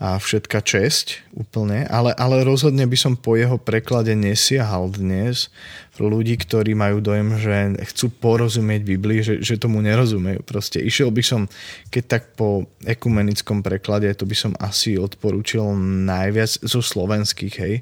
[0.03, 5.55] a všetka česť úplne, ale, ale rozhodne by som po jeho preklade nesiahal dnes
[6.03, 10.43] ľudí, ktorí majú dojem, že chcú porozumieť Biblii, že, že tomu nerozumejú.
[10.43, 11.47] Proste išiel by som,
[11.95, 17.75] keď tak po ekumenickom preklade, to by som asi odporúčil najviac zo slovenských, hej.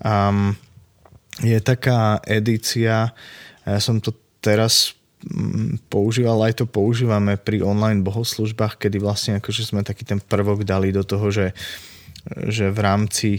[0.00, 0.56] Um,
[1.44, 3.12] je taká edícia,
[3.68, 4.96] ja som to teraz
[5.92, 10.90] používal, aj to používame pri online bohoslužbách, kedy vlastne akože sme taký ten prvok dali
[10.90, 11.52] do toho, že,
[12.48, 13.30] že v rámci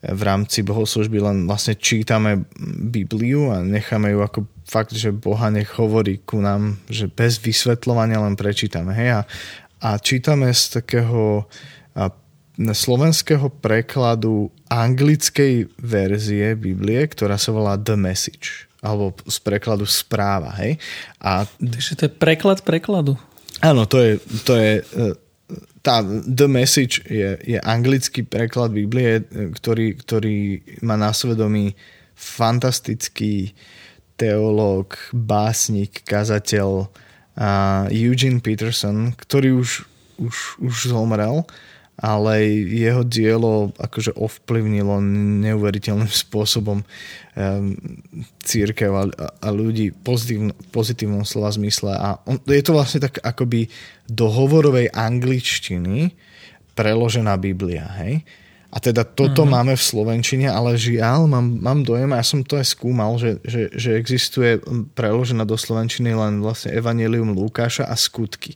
[0.00, 2.48] v rámci bohoslužby len vlastne čítame
[2.88, 8.16] Bibliu a necháme ju ako fakt, že Boha nech hovorí ku nám, že bez vysvetľovania
[8.16, 8.96] len prečítame.
[8.96, 9.10] Hej?
[9.12, 9.22] A,
[9.84, 11.44] a čítame z takého
[11.92, 12.08] a,
[12.56, 20.80] slovenského prekladu anglickej verzie Biblie, ktorá sa volá The Message alebo z prekladu správa, hej.
[21.20, 21.44] A...
[21.44, 23.20] Takže to je preklad prekladu.
[23.60, 24.12] Áno, to je,
[24.48, 24.82] to je e,
[25.84, 30.36] tá The Message je, je anglický preklad Biblie, ktorý, ktorý
[30.84, 31.76] má na svedomí
[32.16, 33.56] fantastický
[34.20, 39.88] teológ, básnik, kazateľ uh, Eugene Peterson, ktorý už,
[40.20, 41.48] už, už zomrel,
[42.00, 45.04] ale jeho dielo akože ovplyvnilo
[45.44, 46.84] neuveriteľným spôsobom um,
[48.40, 50.00] církev a, a ľudí v
[50.72, 51.92] pozitívnom slova zmysle.
[51.92, 53.68] A on, je to vlastne tak akoby
[54.08, 56.16] do hovorovej angličtiny
[56.72, 58.24] preložená Biblia, hej?
[58.70, 59.50] A teda toto uh-huh.
[59.50, 63.42] máme v Slovenčine, ale žiaľ, mám, mám dojem, a ja som to aj skúmal, že,
[63.42, 64.62] že, že existuje
[64.94, 68.54] preložená do Slovenčiny len vlastne Evangelium Lukáša a skutky.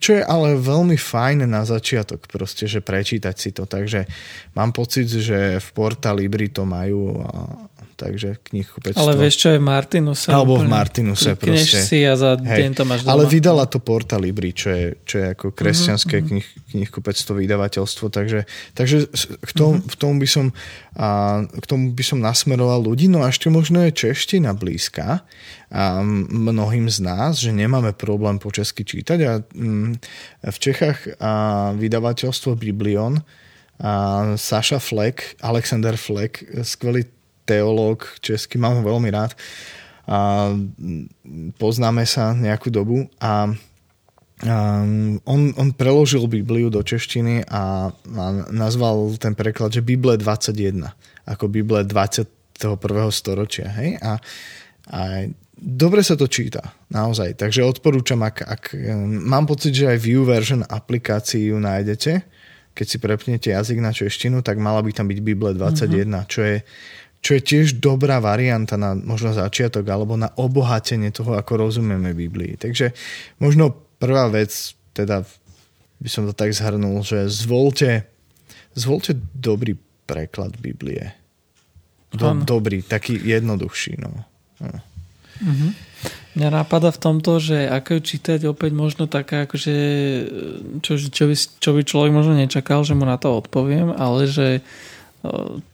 [0.00, 3.68] Čo je ale veľmi fajn na začiatok proste, že prečítať si to.
[3.68, 4.08] Takže
[4.56, 7.68] mám pocit, že v Porta Libri to majú a,
[8.00, 8.96] takže knihkupectvo.
[8.96, 10.32] Ale vieš čo je Martinuse?
[10.32, 11.84] Alebo v Martinuse proste.
[11.84, 12.64] si a za Hej.
[12.64, 13.12] deň to máš doma.
[13.12, 16.28] Ale vydala to Porta Libri, čo je, čo je ako kresťanské uh-huh.
[16.32, 19.12] knih, knihkupectvo, vydavateľstvo, takže, takže
[19.44, 19.92] k tomu, uh-huh.
[19.92, 20.44] k tomu by som
[20.96, 21.08] a,
[21.44, 25.22] k tomu by som nasmeroval ľudí, no a ešte možno je čeština blízka
[25.70, 29.94] a mnohým z nás, že nemáme problém po česky čítať a m,
[30.42, 33.22] v Čechách a, vydavateľstvo Biblion
[33.80, 33.92] a
[34.36, 37.06] Saša Fleck, Alexander Fleck, skvelý
[37.50, 39.34] teológ český, mám ho veľmi rád
[40.06, 40.50] a
[41.58, 43.50] poznáme sa nejakú dobu a
[44.40, 50.80] Um, on, on preložil Bibliu do češtiny a, a nazval ten preklad, že Bible 21,
[51.28, 52.64] ako Bible 21.
[53.12, 53.68] storočia.
[53.68, 54.00] Hej?
[54.00, 54.16] A,
[54.96, 55.00] a
[55.60, 57.36] dobre sa to číta, naozaj.
[57.36, 58.62] Takže odporúčam, ak, ak
[59.04, 62.24] mám pocit, že aj View version aplikáciu ju nájdete,
[62.72, 66.24] keď si prepnete jazyk na češtinu, tak mala by tam byť Bible 21, uh-huh.
[66.24, 66.64] čo je
[67.20, 72.56] čo je tiež dobrá varianta na možno začiatok alebo na obohatenie toho, ako rozumieme Biblii.
[72.56, 72.96] Takže
[73.36, 75.28] možno prvá vec, teda
[76.00, 78.08] by som to tak zhrnul, že zvolte,
[78.72, 79.76] zvolte dobrý
[80.08, 81.12] preklad Biblie.
[82.10, 84.00] Do, dobrý, taký jednoduchší.
[84.02, 84.10] No.
[84.64, 84.80] no.
[85.44, 85.70] Mm-hmm.
[86.40, 89.76] Mňa napadá v tomto, že ako ju čítať opäť možno taká, akože,
[90.82, 94.64] čo, čo, by, čo by človek možno nečakal, že mu na to odpoviem, ale že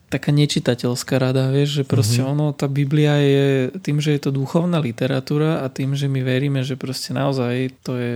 [0.07, 2.33] taká nečitateľská rada, vieš, že proste mm-hmm.
[2.39, 3.47] ono, tá Biblia je
[3.83, 7.99] tým, že je to duchovná literatúra a tým, že my veríme, že proste naozaj to
[7.99, 8.15] je,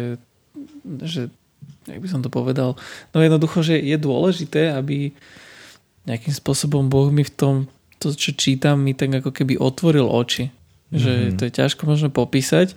[1.04, 1.22] že,
[1.92, 2.80] jak by som to povedal,
[3.12, 5.12] no jednoducho, že je dôležité, aby
[6.08, 7.56] nejakým spôsobom Boh mi v tom,
[8.00, 10.50] to, čo čítam, mi tak ako keby otvoril oči.
[10.50, 10.98] Mm-hmm.
[11.00, 11.36] Že mhm.
[11.38, 12.76] to je ťažko možno popísať,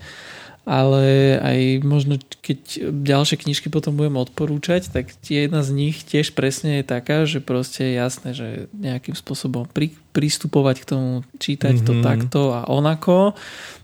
[0.65, 6.81] ale aj možno keď ďalšie knižky potom budem odporúčať, tak jedna z nich tiež presne
[6.81, 11.89] je taká, že proste je jasné, že nejakým spôsobom pri, pristupovať k tomu, čítať mm-hmm.
[11.89, 12.03] to mhm.
[12.03, 13.37] takto a onako,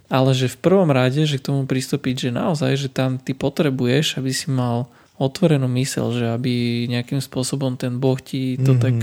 [0.08, 4.16] ale že v prvom rade, že k tomu pristúpiť, že naozaj, že tam ty potrebuješ,
[4.16, 4.88] aby si mal
[5.20, 8.80] otvorenú mysel, že aby nejakým spôsobom ten Boh ti to mm-hmm.
[8.80, 8.96] tak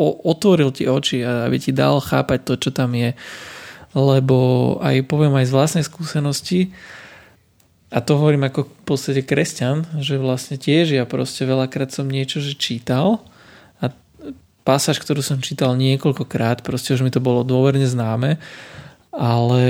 [0.00, 3.12] o, otvoril ti oči a aby ti dal chápať to, čo tam je
[3.94, 4.36] lebo
[4.82, 6.74] aj poviem aj z vlastnej skúsenosti,
[7.94, 12.42] a to hovorím ako v podstate kresťan, že vlastne tiež ja proste veľakrát som niečo
[12.42, 13.22] že čítal
[13.78, 13.94] a
[14.66, 18.42] pasáž, ktorú som čítal niekoľkokrát, proste už mi to bolo dôverne známe,
[19.14, 19.64] ale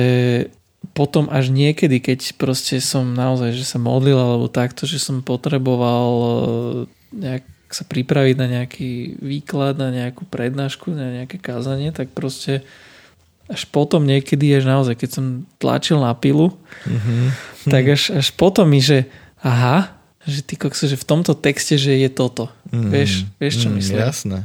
[0.96, 6.08] potom až niekedy, keď proste som naozaj, že sa modlil alebo takto, že som potreboval
[6.16, 6.28] e,
[7.12, 12.62] nejak sa pripraviť na nejaký výklad, na nejakú prednášku, na nejaké kázanie, tak proste
[13.48, 15.24] až potom niekedy, až naozaj, keď som
[15.60, 16.56] tlačil na pilu,
[16.88, 17.24] mm-hmm.
[17.68, 19.04] tak až, až potom mi, že
[19.44, 19.92] aha,
[20.24, 22.48] že ty kokso, že v tomto texte, že je toto.
[22.72, 24.00] Mm, vieš, vieš čo mm, myslím?
[24.00, 24.38] Jasné.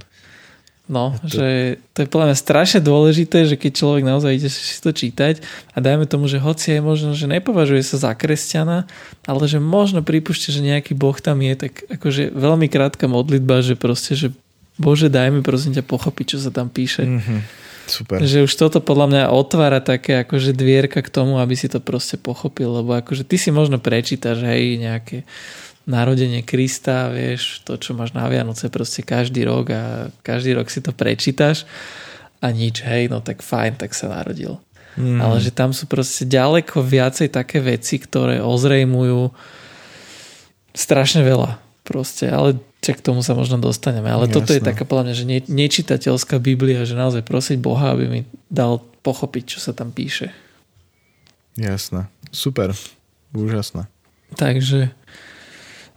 [0.90, 1.40] No, to...
[1.40, 5.40] že to je podľa mňa strašne dôležité, že keď človek naozaj ide si to čítať
[5.72, 8.90] a dajme tomu, že hoci je možno, že nepovažuje sa za kresťana,
[9.24, 13.78] ale že možno pripúšte, že nejaký boh tam je, tak akože veľmi krátka modlitba, že
[13.78, 14.28] proste, že
[14.80, 17.04] Bože, daj mi prosím ťa pochopiť, čo sa tam píše.
[17.04, 17.40] Mm-hmm.
[17.90, 18.22] Super.
[18.22, 22.22] Že už toto podľa mňa otvára také akože dvierka k tomu, aby si to proste
[22.22, 25.26] pochopil, lebo akože ty si možno prečítaš, hej, nejaké
[25.90, 29.84] narodenie Krista, vieš, to, čo máš na Vianoce proste každý rok a
[30.22, 31.66] každý rok si to prečítaš
[32.40, 34.62] a nič, hej, no tak fajn, tak sa narodil.
[34.96, 35.18] Mm.
[35.18, 39.34] Ale že tam sú proste ďaleko viacej také veci, ktoré ozrejmujú
[40.78, 44.36] strašne veľa proste, ale Čak k tomu sa možno dostaneme, ale Jasné.
[44.40, 48.22] toto je taká podľa mňa, že ne, nečitateľská Biblia, že naozaj prosiť Boha, aby mi
[48.48, 50.32] dal pochopiť, čo sa tam píše.
[51.60, 52.08] Jasné.
[52.32, 52.72] Super.
[53.36, 53.92] Úžasné.
[54.40, 54.96] Takže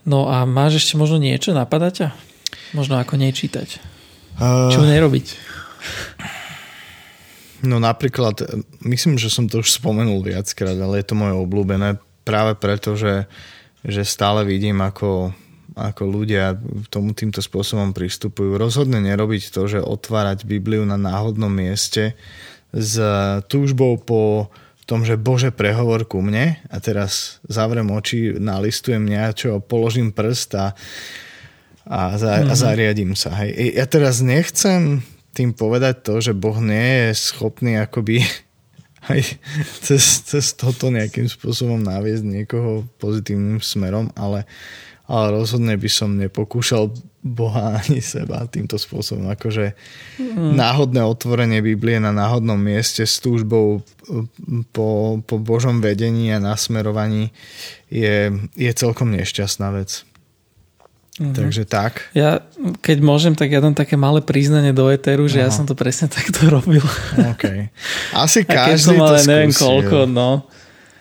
[0.03, 2.13] no a máš ešte možno niečo, napadá ťa?
[2.75, 3.79] Možno ako nečítať.
[4.41, 5.27] Uh, čo nerobiť?
[7.63, 8.43] No napríklad,
[8.83, 11.95] myslím, že som to už spomenul viackrát, ale je to moje obľúbené
[12.27, 13.31] práve preto, že,
[13.87, 15.31] že stále vidím, ako
[15.77, 16.57] ako ľudia
[16.93, 18.57] tomu týmto spôsobom pristupujú.
[18.57, 22.17] Rozhodne nerobiť to, že otvárať Bibliu na náhodnom mieste
[22.73, 22.97] s
[23.49, 24.53] túžbou po
[24.89, 30.67] tom, že Bože prehovor ku mne a teraz zavrem oči, nalistujem niečo, položím prst a,
[31.87, 32.51] a, za, mm-hmm.
[32.51, 32.61] a mhm.
[32.61, 33.31] zariadím sa.
[33.41, 33.79] Hej.
[33.79, 35.01] Ja teraz nechcem
[35.33, 38.21] tým povedať to, že Boh nie je schopný akoby
[39.11, 39.21] aj
[39.81, 44.45] cez, cez toto nejakým spôsobom naviesť niekoho pozitívnym smerom, ale,
[45.07, 49.31] ale rozhodne by som nepokúšal Boha ani seba týmto spôsobom.
[49.31, 49.79] Akože
[50.19, 50.59] mm.
[50.59, 53.87] náhodné otvorenie Biblie na náhodnom mieste s túžbou
[54.75, 57.31] po, po Božom vedení a nasmerovaní
[57.87, 60.03] je, je celkom nešťastná vec.
[61.21, 61.37] Mm-hmm.
[61.37, 62.09] Takže tak.
[62.17, 62.41] Ja,
[62.81, 65.47] keď môžem, tak ja dám také malé priznanie do Eteru, že Aha.
[65.47, 66.83] ja som to presne takto robil.
[67.37, 67.69] Okay.
[68.17, 70.49] Asi každý a keď som mal, neviem koľko, no.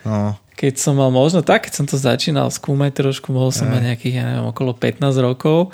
[0.03, 0.35] no.
[0.61, 4.15] Keď som mal možno tak, keď som to začínal skúmať trošku, mohol som mať nejakých,
[4.21, 5.73] ja neviem, okolo 15 rokov,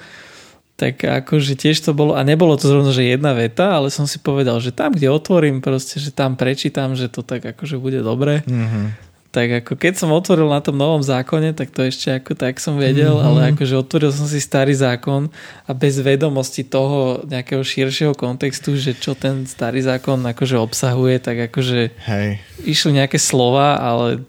[0.79, 4.21] tak akože tiež to bolo, a nebolo to zrovna, že jedna veta, ale som si
[4.21, 8.45] povedal, že tam, kde otvorím, proste, že tam prečítam, že to tak akože bude dobre.
[8.45, 9.09] Mm-hmm.
[9.33, 12.77] Tak ako keď som otvoril na tom novom zákone, tak to ešte ako tak som
[12.79, 13.27] vedel, mm-hmm.
[13.27, 15.33] ale akože otvoril som si starý zákon
[15.65, 21.51] a bez vedomosti toho nejakého širšieho kontextu, že čo ten starý zákon akože obsahuje, tak
[21.51, 22.39] akože Hej.
[22.63, 24.23] išli nejaké slova, ale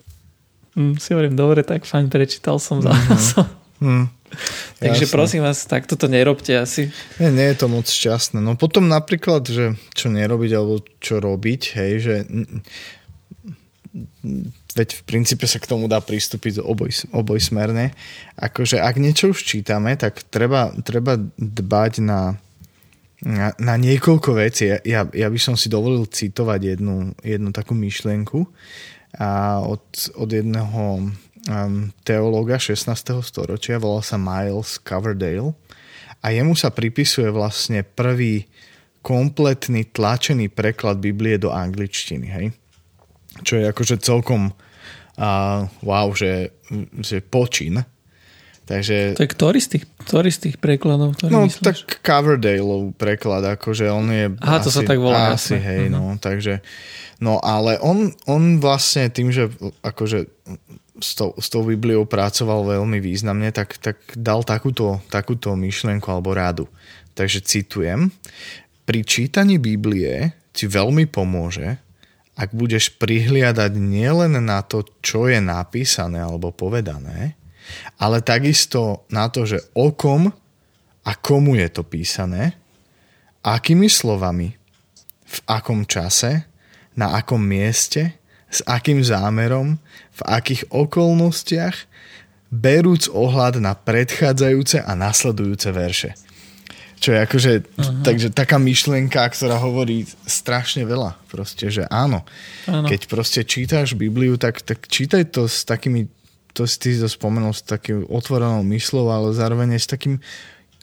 [0.78, 3.82] hm, si hovorím, dobre, tak fajn, prečítal som, mm-hmm.
[3.82, 4.06] mm.
[4.78, 5.16] Takže Jasne.
[5.16, 6.92] prosím vás, takto to nerobte asi.
[7.18, 8.38] Nie, nie je to moc šťastné.
[8.38, 12.14] No potom napríklad, že čo nerobiť alebo čo robiť, hej, že
[14.76, 17.96] veď v princípe sa k tomu dá pristúpiť oboj, obojsmerne.
[18.38, 22.36] Akože ak niečo už čítame, tak treba, treba dbať na,
[23.24, 24.70] na, na niekoľko vecí.
[24.86, 28.46] Ja, ja by som si dovolil citovať jednu, jednu takú myšlienku
[29.16, 29.84] a od,
[30.20, 31.08] od jedného
[31.48, 31.72] um,
[32.04, 32.92] teológa 16.
[33.24, 35.56] storočia, volal sa Miles Coverdale
[36.20, 38.44] a jemu sa pripisuje vlastne prvý
[39.00, 42.46] kompletný tlačený preklad Biblie do angličtiny, hej?
[43.46, 46.52] Čo je akože celkom uh, wow, že,
[46.98, 47.80] že počin.
[48.68, 49.16] Takže...
[49.16, 51.16] To je ktorý z tých, ktorý z tých prekladov?
[51.16, 51.64] Ktorý no myslíš?
[51.64, 55.32] tak Coverdaleov preklad, akože on je Aha, asi, to sa tak volá.
[55.32, 55.64] Asi, jasne.
[55.64, 55.96] hej, uh-huh.
[55.96, 56.60] no, takže
[57.24, 59.48] no ale on, on vlastne tým, že
[59.80, 60.28] akože
[61.00, 66.36] s tou, s tou Bibliou pracoval veľmi významne, tak, tak dal takúto, takúto myšlienku alebo
[66.36, 66.68] rádu.
[67.16, 68.12] Takže citujem.
[68.84, 71.80] Pri čítaní Biblie ti veľmi pomôže,
[72.38, 77.37] ak budeš prihliadať nielen na to, čo je napísané alebo povedané,
[78.00, 80.30] ale takisto na to, že o kom
[81.04, 82.54] a komu je to písané,
[83.42, 84.54] akými slovami,
[85.28, 86.48] v akom čase,
[86.98, 89.76] na akom mieste s akým zámerom,
[90.16, 91.76] v akých okolnostiach,
[92.48, 96.10] berúc ohľad na predchádzajúce a nasledujúce verše.
[96.98, 98.02] Čo je akože, uh-huh.
[98.02, 101.14] takže taká myšlienka, ktorá hovorí strašne veľa.
[101.30, 102.26] Proste, že áno.
[102.66, 102.88] áno.
[102.90, 106.10] Keď proste čítaš Bibliu, tak, tak čítaj to s takými,
[106.52, 110.16] to si ty spomenul, s takým otvorenou myslou, ale zároveň aj s takým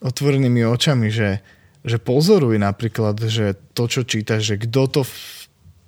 [0.03, 1.39] otvorenými očami, že,
[1.81, 5.01] že pozoruj napríklad, že to, čo čítaš, že kto to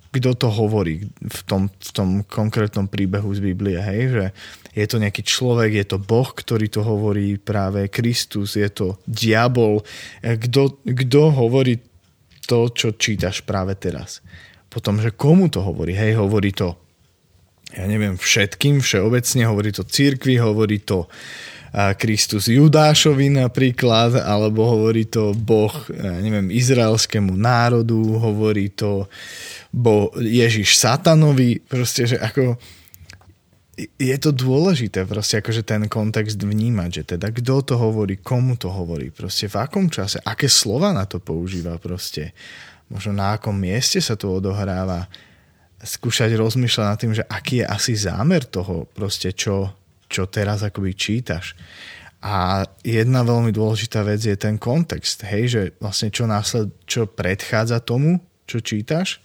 [0.08, 4.24] kto to hovorí v tom, v tom konkrétnom príbehu z Biblie, hej, že
[4.72, 9.84] je to nejaký človek, je to Boh, ktorý to hovorí práve Kristus, je to diabol,
[10.24, 11.76] kto, kto hovorí
[12.48, 14.24] to, čo čítaš práve teraz.
[14.72, 16.87] Potom, že komu to hovorí, hej, hovorí to
[17.74, 21.04] ja neviem, všetkým, všeobecne, hovorí to církvi, hovorí to
[22.00, 29.04] Kristus Judášovi napríklad, alebo hovorí to Boh, ja neviem, izraelskému národu, hovorí to
[29.68, 32.56] bo Ježiš satanovi, proste, že ako
[33.78, 38.72] je to dôležité proste akože ten kontext vnímať, že teda kto to hovorí, komu to
[38.72, 42.32] hovorí, proste v akom čase, aké slova na to používa proste,
[42.88, 45.06] možno na akom mieste sa to odohráva,
[45.78, 49.70] skúšať rozmýšľať nad tým, že aký je asi zámer toho proste, čo,
[50.10, 51.54] čo teraz akoby čítaš.
[52.18, 57.78] A jedna veľmi dôležitá vec je ten kontext, hej, že vlastne čo, násled, čo predchádza
[57.78, 59.22] tomu, čo čítaš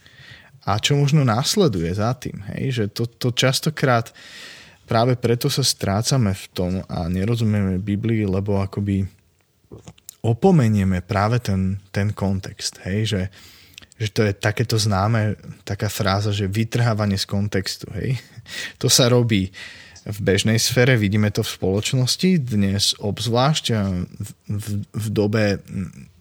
[0.64, 2.40] a čo možno následuje za tým.
[2.54, 2.64] Hej?
[2.78, 4.14] Že to, to častokrát
[4.86, 9.10] práve preto sa strácame v tom a nerozumieme Biblii, lebo akoby
[10.24, 12.80] opomenieme práve ten, ten kontext.
[12.86, 13.00] Hej?
[13.10, 13.22] Že,
[14.04, 17.88] že to je takéto známe, taká fráza, že vytrhávanie z kontextu.
[17.96, 18.20] Hej?
[18.84, 19.56] To sa robí
[20.04, 25.64] v bežnej sfére, vidíme to v spoločnosti, dnes obzvlášť v, v, v dobe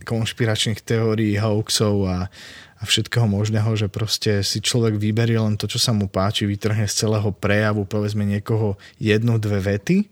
[0.06, 2.30] konšpiračných teórií, hoaxov a,
[2.78, 6.86] a všetkého možného, že proste si človek vyberie len to, čo sa mu páči, vytrhne
[6.86, 10.06] z celého prejavu, povedzme niekoho jednu, dve vety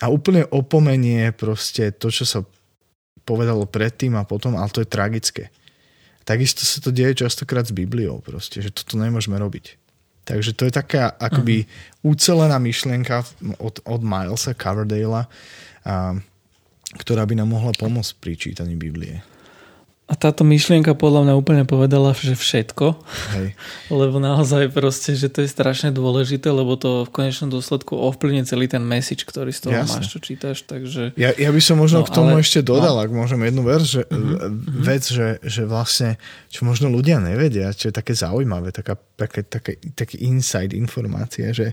[0.00, 2.40] a úplne opomenie proste to, čo sa
[3.28, 5.52] povedalo predtým a potom, ale to je tragické.
[6.30, 9.74] Takisto sa to deje častokrát s Bibliou proste, že toto nemôžeme robiť.
[10.22, 12.14] Takže to je taká akoby uh-huh.
[12.14, 13.26] ucelená myšlienka
[13.58, 15.26] od, od Milesa Coverdale'a, a,
[16.94, 19.26] ktorá by nám mohla pomôcť pri čítaní Biblie.
[20.10, 22.98] A táto myšlienka podľa mňa úplne povedala, že všetko.
[23.38, 23.54] Hej.
[24.02, 28.66] Lebo naozaj proste, že to je strašne dôležité, lebo to v konečnom dôsledku ovplyvne celý
[28.66, 30.02] ten message, ktorý z toho Jasne.
[30.02, 30.66] máš, čo čítaš.
[30.66, 31.14] Takže...
[31.14, 32.42] Ja, ja by som možno no, k tomu ale...
[32.42, 33.02] ešte dodal, no.
[33.06, 34.50] ak môžem jednu vec, že, uh-huh.
[34.82, 36.18] vec že, že vlastne,
[36.50, 41.70] čo možno ľudia nevedia, čo je také zaujímavé, taká, také, také, taký inside informácia, že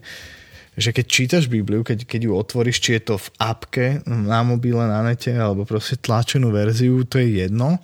[0.77, 4.85] že keď čítaš Bibliu, keď, keď ju otvoríš, či je to v apke, na mobile,
[4.85, 7.81] na nete, alebo proste tlačenú verziu, to je jedno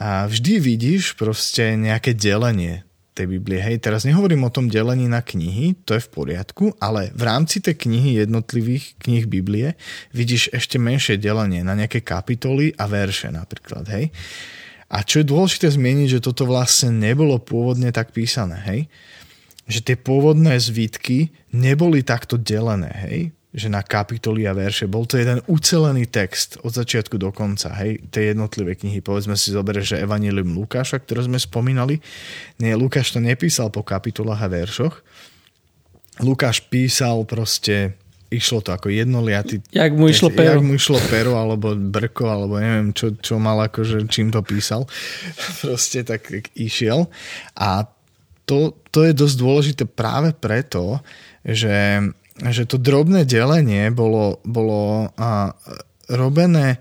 [0.00, 3.60] a vždy vidíš proste nejaké delenie tej Biblie.
[3.60, 7.60] Hej, teraz nehovorím o tom delení na knihy, to je v poriadku, ale v rámci
[7.60, 9.76] tej knihy jednotlivých knih Biblie
[10.16, 14.08] vidíš ešte menšie delenie na nejaké kapitoly a verše napríklad, hej.
[14.88, 18.80] A čo je dôležité zmieniť, že toto vlastne nebolo pôvodne tak písané, hej.
[19.68, 24.86] Že tie pôvodné zvítky neboli takto delené, hej že na kapitoly a verše.
[24.86, 29.02] Bol to jeden ucelený text od začiatku do konca, hej, tej jednotlivé knihy.
[29.02, 31.98] Povedzme si zoberie, že Evangelium Lukáša, ktoré sme spomínali.
[32.62, 34.94] Nie, Lukáš to nepísal po kapitolách a veršoch.
[36.22, 37.98] Lukáš písal proste
[38.30, 39.58] išlo to ako jednoliaty...
[39.74, 40.62] Jak mu išlo pero.
[40.62, 44.86] Jak mu išlo pero, alebo brko, alebo neviem, čo, čo mal akože, čím to písal.
[45.62, 47.10] Proste tak išiel.
[47.58, 47.90] A
[48.46, 51.02] to, to je dosť dôležité práve preto,
[51.42, 51.98] že
[52.38, 55.52] že to drobné delenie bolo, bolo a,
[56.06, 56.78] robené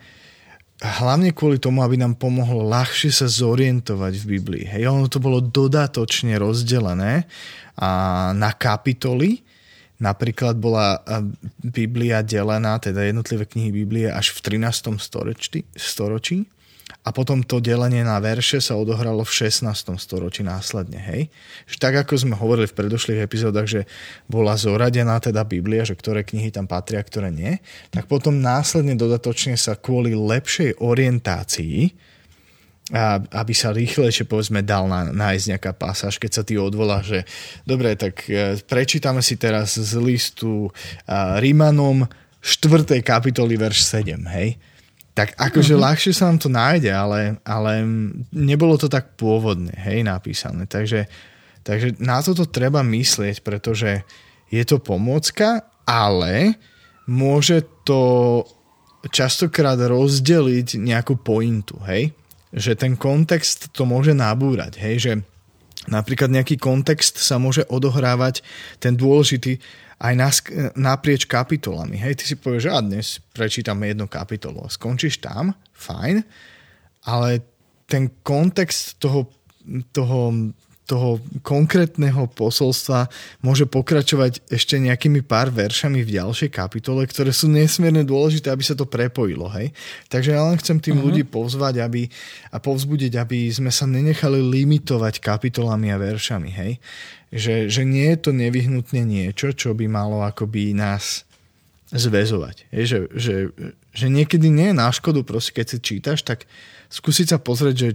[0.80, 4.66] hlavne kvôli tomu, aby nám pomohlo ľahšie sa zorientovať v Biblii.
[4.70, 7.28] Hej, ono to bolo dodatočne rozdelené
[7.76, 7.89] a,
[8.32, 9.43] na kapitoly.
[10.00, 11.04] Napríklad bola
[11.60, 14.95] Biblia delená, teda jednotlivé knihy Biblie až v 13.
[14.95, 16.47] storočí, storočí
[17.00, 19.66] a potom to delenie na verše sa odohralo v 16.
[19.98, 21.00] storočí následne.
[21.00, 21.22] Hej?
[21.70, 23.88] Že tak ako sme hovorili v predošlých epizódach, že
[24.28, 29.56] bola zoradená teda Biblia, že ktoré knihy tam patria, ktoré nie, tak potom následne dodatočne
[29.56, 31.96] sa kvôli lepšej orientácii
[32.90, 37.22] a aby sa rýchlejšie povedzme dal na, nájsť nejaká pasáž, keď sa ty odvolá, že
[37.62, 40.74] dobre, tak e, prečítame si teraz z listu
[41.38, 42.10] Rímanom
[42.42, 42.98] 4.
[43.06, 44.58] kapitoly verš 7, hej?
[45.14, 45.86] Tak akože uh-huh.
[45.89, 47.84] ľahšie sa nám to nájde, ale, ale
[48.32, 50.64] nebolo to tak pôvodne, hej, napísané.
[50.70, 51.10] Takže,
[51.66, 54.07] takže na toto treba myslieť, pretože
[54.49, 56.55] je to pomôcka, ale
[57.10, 58.45] môže to
[59.10, 62.12] častokrát rozdeliť nejakú pointu, hej?
[62.51, 64.95] Že ten kontext to môže nabúrať, hej?
[64.99, 65.14] Že
[65.88, 68.43] napríklad nejaký kontext sa môže odohrávať,
[68.78, 69.57] ten dôležitý,
[70.00, 70.14] aj
[70.80, 72.00] naprieč kapitolami.
[72.00, 76.24] Hej, ty si povieš, že a dnes prečítame jednu kapitolu a skončíš tam, fajn,
[77.04, 77.30] ale
[77.84, 79.28] ten kontext toho,
[79.91, 80.32] toho,
[80.90, 83.06] toho konkrétneho posolstva
[83.46, 88.74] môže pokračovať ešte nejakými pár veršami v ďalšej kapitole, ktoré sú nesmierne dôležité, aby sa
[88.74, 89.46] to prepojilo.
[89.54, 89.70] Hej?
[90.10, 91.14] Takže ja len chcem tým uh-huh.
[91.14, 92.10] ľudí pozvať aby,
[92.50, 96.50] a povzbudiť, aby sme sa nenechali limitovať kapitolami a veršami.
[96.50, 96.74] Hej?
[97.30, 101.30] že, že nie je to nevyhnutne niečo, čo by malo akoby nás
[101.94, 102.70] zväzovať.
[102.74, 103.36] Je, že, že,
[103.94, 106.50] že niekedy nie je na škodu, proste keď si čítaš, tak
[106.90, 107.90] skúsiť sa pozrieť, že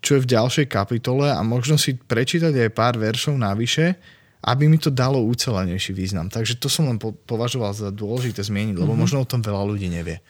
[0.00, 4.00] čo je v ďalšej kapitole a možno si prečítať aj pár veršov navyše,
[4.40, 6.32] aby mi to dalo ucelenejší význam.
[6.32, 9.02] Takže to som len považoval za dôležité zmieniť, lebo mm-hmm.
[9.04, 10.24] možno o tom veľa ľudí nevie.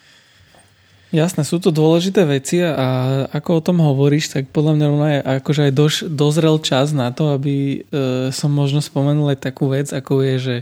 [1.11, 5.61] Jasné, sú to dôležité veci a ako o tom hovoríš, tak podľa mňa je akože
[5.67, 10.23] aj doš, dozrel čas na to, aby e, som možno spomenul aj takú vec, ako
[10.23, 10.57] je, že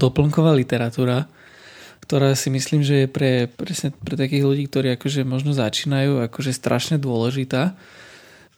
[0.00, 1.28] doplnková literatúra,
[2.00, 6.56] ktorá si myslím, že je pre, presne pre takých ľudí, ktorí akože možno začínajú, akože
[6.56, 7.76] strašne dôležitá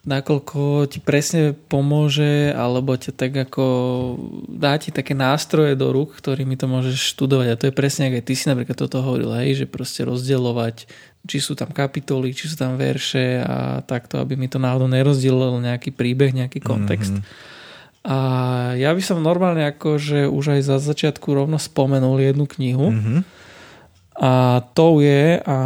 [0.03, 3.65] nakoľko ti presne pomôže alebo ťa tak ako
[4.51, 8.19] dá ti také nástroje do rúk, ktorými to môžeš študovať a to je presne, ak
[8.19, 10.91] aj ty si napríklad toto hovoril, hej, že proste rozdielovať
[11.23, 15.63] či sú tam kapitoly, či sú tam verše a takto, aby mi to náhodou nerozdielil
[15.63, 17.15] nejaký príbeh, nejaký kontext.
[17.15, 18.03] Mm-hmm.
[18.03, 18.17] A
[18.75, 22.91] ja by som normálne ako, že už aj za začiatku rovno spomenul jednu knihu.
[22.91, 23.19] Mm-hmm.
[24.19, 25.57] A to je a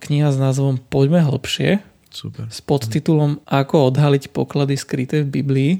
[0.00, 1.93] kniha s názvom Poďme hlbšie.
[2.14, 2.46] Super.
[2.46, 5.72] S podtitulom Ako odhaliť poklady skryté v Biblii.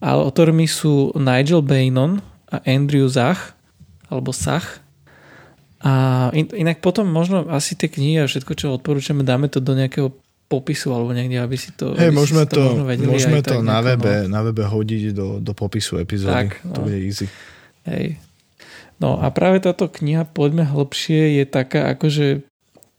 [0.00, 3.52] A autormi sú Nigel Bainon a Andrew Zach,
[4.08, 4.80] alebo Sach.
[5.84, 9.76] A in, inak potom možno asi tie knihy a všetko, čo odporúčame, dáme to do
[9.76, 10.08] nejakého
[10.50, 14.26] popisu alebo niekde, aby si to Hej, môžeme to, to, vedeli môžeme to na, webe,
[14.26, 14.34] no.
[14.34, 16.50] na webe hodiť do, do popisu epizódy.
[16.50, 16.74] Tak, no.
[16.74, 17.30] To bude easy.
[17.86, 18.18] Hej.
[19.00, 22.49] No a práve táto kniha Poďme hlbšie je taká akože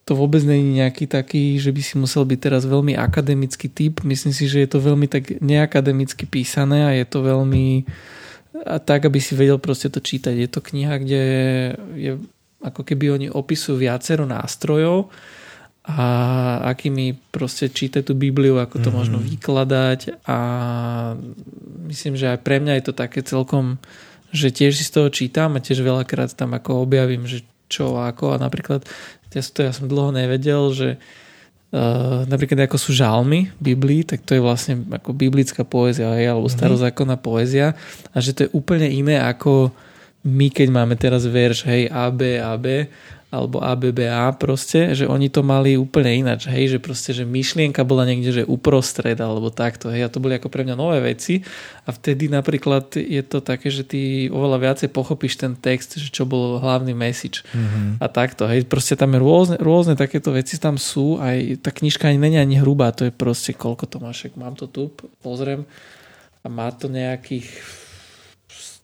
[0.02, 4.02] to vôbec není nejaký taký, že by si musel byť teraz veľmi akademický typ.
[4.02, 7.86] Myslím si, že je to veľmi tak neakademicky písané a je to veľmi
[8.62, 10.38] a tak, aby si vedel proste to čítať.
[10.38, 11.24] Je to kniha, kde
[11.97, 12.12] je,
[12.62, 15.10] ako keby oni opisujú viacero nástrojov
[15.82, 16.06] a
[16.70, 18.93] akými proste čítať tú Bibliu, ako to mm-hmm.
[18.93, 20.38] možno vykladať a
[21.89, 23.82] myslím, že aj pre mňa je to také celkom,
[24.30, 27.41] že tiež si z toho čítam a tiež veľakrát tam ako objavím, že
[27.72, 28.36] čo ako.
[28.36, 28.84] A napríklad
[29.32, 30.89] ja, to ja som dlho nevedel, že
[31.72, 36.51] uh, napríklad ako sú žalmy Biblii, tak to je vlastne ako biblická poézia hej, alebo
[36.51, 36.55] mhm.
[36.59, 37.80] starozákonná poézia.
[38.11, 39.72] A že to je úplne iné ako
[40.22, 42.86] my keď máme teraz verš hej A, B, A, B
[43.32, 48.04] alebo ABBA proste, že oni to mali úplne ináč, hej, že proste, že myšlienka bola
[48.04, 51.40] niekde, že uprostred alebo takto, hej, a to boli ako pre mňa nové veci.
[51.88, 56.28] A vtedy napríklad je to také, že ty oveľa viacej pochopíš ten text, že čo
[56.28, 57.48] bol hlavný message.
[57.56, 58.04] Mm-hmm.
[58.04, 62.12] a takto, hej, proste tam je rôzne, rôzne takéto veci tam sú, aj tá knižka
[62.12, 64.92] ani není ani hrubá, to je proste, koľko to máš, mám to tu,
[65.24, 65.64] pozriem.
[66.44, 67.48] A má to nejakých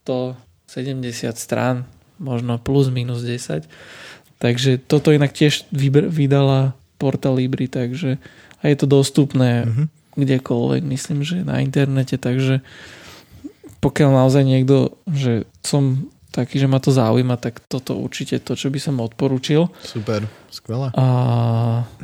[0.08, 1.84] 170 strán,
[2.16, 3.68] možno plus minus 10
[4.38, 5.66] Takže toto inak tiež
[6.14, 8.22] vydala Porta Libri, takže
[8.62, 9.88] a je to dostupné mm-hmm.
[10.18, 12.66] kdekoľvek, myslím, že na internete, takže
[13.78, 18.70] pokiaľ naozaj niekto, že som taký, že ma to zaujíma, tak toto určite to, čo
[18.70, 19.74] by som odporúčil.
[19.82, 20.94] Super, skvelé.
[20.94, 21.06] A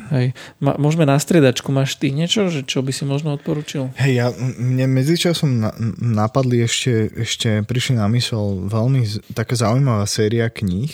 [0.09, 3.93] hej, ma, môžeme na striedačku, máš ty niečo, že čo by si možno odporúčil?
[4.01, 4.27] Hej, ja,
[4.57, 5.69] mne medzičasom na,
[6.01, 9.05] napadli ešte, ešte prišli na mysel veľmi
[9.37, 10.89] taká zaujímavá séria kníh,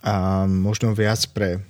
[0.00, 1.60] a možno viac pre,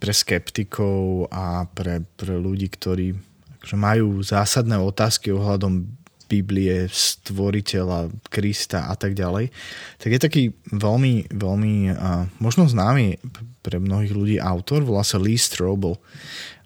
[0.00, 3.12] pre skeptikov a pre, pre ľudí, ktorí
[3.60, 6.00] akože majú zásadné otázky ohľadom
[6.30, 9.50] Biblie, stvoriteľa, Krista a tak ďalej,
[9.98, 13.18] tak je taký veľmi, veľmi uh, možno známy
[13.66, 15.98] pre mnohých ľudí autor, volá sa Lee Strobel.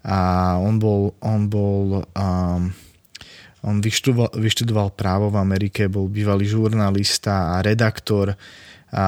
[0.05, 2.69] A on bol, on bol um,
[3.65, 8.37] on vyštudoval, vyštudoval právo v Amerike, bol bývalý žurnalista a redaktor
[8.95, 9.05] a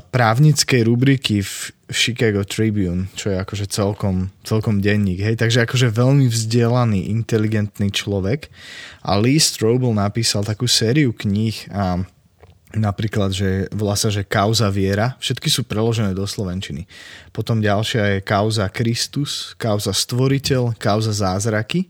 [0.00, 5.22] právnickej rubriky v Chicago Tribune, čo je akože celkom, celkom denník.
[5.22, 5.38] Hej?
[5.38, 8.50] Takže akože veľmi vzdelaný, inteligentný človek.
[9.06, 12.02] A Lee Strobel napísal takú sériu kníh a
[12.74, 15.14] napríklad, že volá sa, že kauza viera.
[15.22, 16.84] Všetky sú preložené do Slovenčiny.
[17.30, 21.88] Potom ďalšia je kauza Kristus, kauza stvoriteľ, kauza zázraky.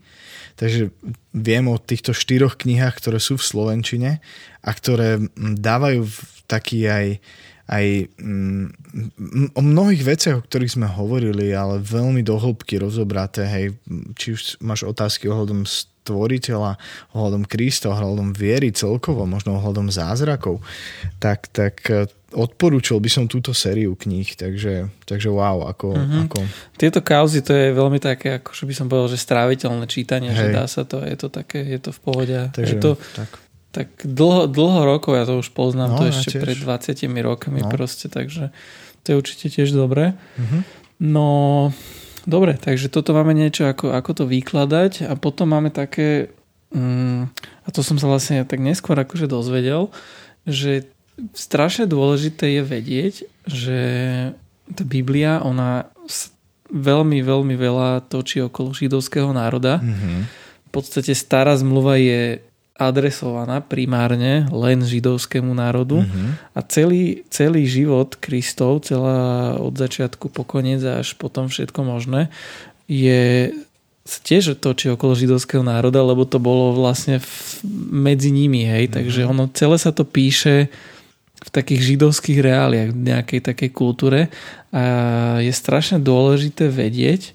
[0.58, 0.90] Takže
[1.30, 4.10] viem o týchto štyroch knihách, ktoré sú v Slovenčine
[4.58, 6.02] a ktoré dávajú
[6.50, 7.06] taký aj,
[7.70, 7.86] aj
[8.18, 8.66] mm,
[9.54, 13.66] o mnohých veciach, o ktorých sme hovorili, ale veľmi dohlbky rozobraté, hej,
[14.18, 16.74] či už máš otázky ohľadom stvoriteľa,
[17.14, 20.58] ohľadom Krista, ohľadom viery celkovo, možno ohľadom zázrakov,
[21.22, 21.86] tak, tak
[22.28, 26.22] odporúčil by som túto sériu kníh, takže, takže wow, ako, mm-hmm.
[26.28, 26.38] ako...
[26.76, 30.38] Tieto kauzy, to je veľmi také, ako by som povedal, že stráviteľné čítanie, Hej.
[30.38, 32.36] že dá sa to, je to také, je to v pohode.
[32.52, 36.40] Takže, je to, tak tak dlho, dlho rokov, ja to už poznám, no, to ešte
[36.40, 37.68] pred 20 rokmi no.
[37.68, 38.48] proste, takže
[39.04, 40.16] to je určite tiež dobré.
[40.40, 40.60] Mm-hmm.
[41.04, 41.28] No,
[42.24, 46.32] dobre, takže toto máme niečo, ako, ako to vykladať a potom máme také,
[46.72, 47.28] mm,
[47.64, 49.92] a to som sa vlastne tak neskôr akože dozvedel,
[50.48, 50.88] že
[51.34, 53.14] strašne dôležité je vedieť,
[53.48, 53.80] že
[54.68, 55.88] tá Biblia, ona
[56.68, 59.80] veľmi, veľmi veľa točí okolo židovského národa.
[59.80, 60.18] Mm-hmm.
[60.68, 62.44] V podstate stará zmluva je
[62.78, 66.28] adresovaná primárne len židovskému národu mm-hmm.
[66.54, 72.30] a celý, celý život Kristov, celá od začiatku po koniec až potom všetko možné
[72.86, 73.50] je
[74.08, 77.28] tiež točí okolo židovského národa, lebo to bolo vlastne v,
[77.92, 78.96] medzi nimi, hej, mm-hmm.
[78.96, 80.70] takže ono celé sa to píše
[81.38, 84.20] v takých židovských reáliách, v nejakej takej kultúre
[84.74, 87.32] a je strašne dôležité vedieť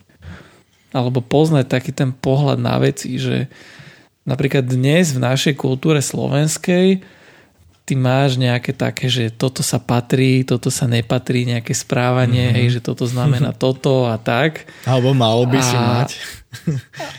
[0.93, 3.49] alebo poznať taký ten pohľad na veci, že
[4.24, 7.04] Napríklad dnes v našej kultúre slovenskej
[7.84, 12.60] ty máš nejaké také, že toto sa patrí, toto sa nepatrí, nejaké správanie, mm-hmm.
[12.64, 14.64] hej, že toto znamená toto a tak.
[14.88, 16.10] Alebo malo by a, si mať.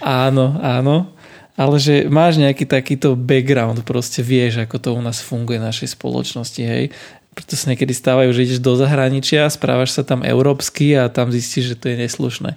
[0.01, 1.12] áno, áno.
[1.55, 5.94] Ale že máš nejaký takýto background, proste vieš, ako to u nás funguje v našej
[5.94, 6.90] spoločnosti, hej.
[7.34, 11.74] Preto sa niekedy stávajú, že ideš do zahraničia, správaš sa tam európsky a tam zistíš,
[11.74, 12.55] že to je neslušné.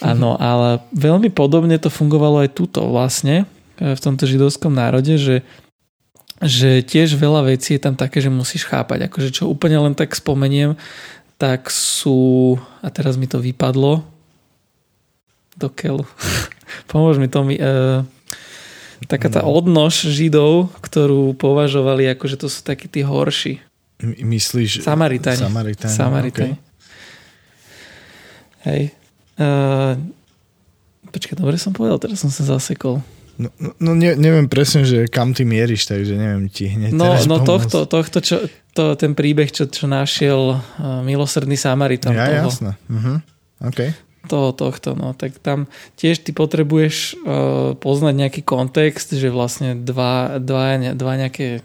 [0.00, 3.44] Áno, ale veľmi podobne to fungovalo aj tuto vlastne
[3.78, 5.46] E, v tomto židovskom národe, že,
[6.42, 9.06] že tiež veľa vecí je tam také, že musíš chápať.
[9.06, 10.74] Akože čo úplne len tak spomeniem,
[11.38, 14.02] tak sú, a teraz mi to vypadlo,
[15.58, 16.06] do keľu.
[16.90, 18.02] Pomôž mi to mi, uh,
[19.06, 19.54] taká tá no.
[19.54, 23.62] odnož židov, ktorú považovali ako, že to sú takí tí horší.
[24.02, 24.82] Myslíš?
[24.82, 25.42] Samaritáni.
[25.42, 25.94] Samaritáni.
[25.94, 26.54] Samaritáni.
[26.54, 26.66] Okay.
[28.66, 28.82] Hej.
[29.38, 29.94] Uh,
[31.14, 33.02] počkaj, dobre som povedal, teraz som sa zasekol.
[33.38, 37.14] No, no, no ne, neviem presne, že kam ty mieríš, takže neviem ti hneď No,
[37.14, 37.46] teraz no pomôcť.
[37.46, 38.36] tohto, tohto čo,
[38.74, 42.18] to, ten príbeh, čo, čo našiel uh, milosrdný Samaritan.
[42.18, 42.72] Ja, toho, jasné.
[42.90, 43.22] Uh-huh.
[43.62, 43.94] OK.
[44.26, 50.42] Toho, tohto, no, tak tam tiež ty potrebuješ uh, poznať nejaký kontext, že vlastne dva,
[50.42, 51.62] dva, dva nejaké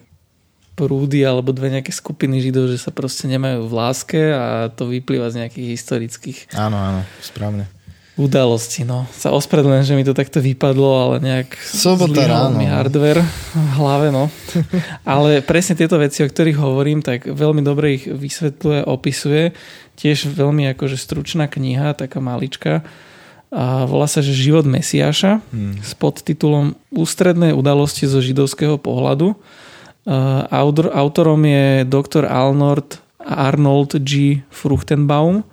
[0.73, 5.29] prúdy alebo dve nejaké skupiny židov, že sa proste nemajú v láske a to vyplýva
[5.29, 7.69] z nejakých historických Áno, áno, správne.
[8.17, 8.81] udalostí.
[8.81, 9.05] No.
[9.13, 12.57] Sa ospravedlňujem, že mi to takto vypadlo, ale nejak Sobota ráno.
[12.57, 13.21] mi hardware
[13.53, 14.09] v hlave.
[14.09, 14.33] No.
[15.05, 19.53] ale presne tieto veci, o ktorých hovorím, tak veľmi dobre ich vysvetľuje, opisuje.
[19.95, 22.81] Tiež veľmi akože stručná kniha, taká malička.
[23.53, 25.77] A volá sa, že Život Mesiáša Hmm.
[25.77, 29.37] s podtitulom Ústredné udalosti zo židovského pohľadu.
[30.49, 34.41] Autor, autorom je doktor Arnold, Arnold G.
[34.49, 35.45] Fruchtenbaum.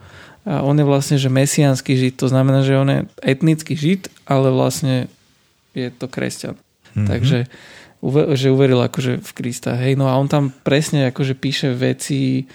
[0.49, 4.49] A on je vlastne, že mesiánsky žid, to znamená, že on je etnický žid, ale
[4.49, 5.12] vlastne
[5.76, 6.57] je to kresťan.
[6.57, 6.64] Mhm.
[6.97, 7.07] Mm-hmm.
[7.07, 7.38] Takže
[8.32, 9.76] že uveril akože v Krista.
[9.76, 12.49] Hej, no a on tam presne akože píše veci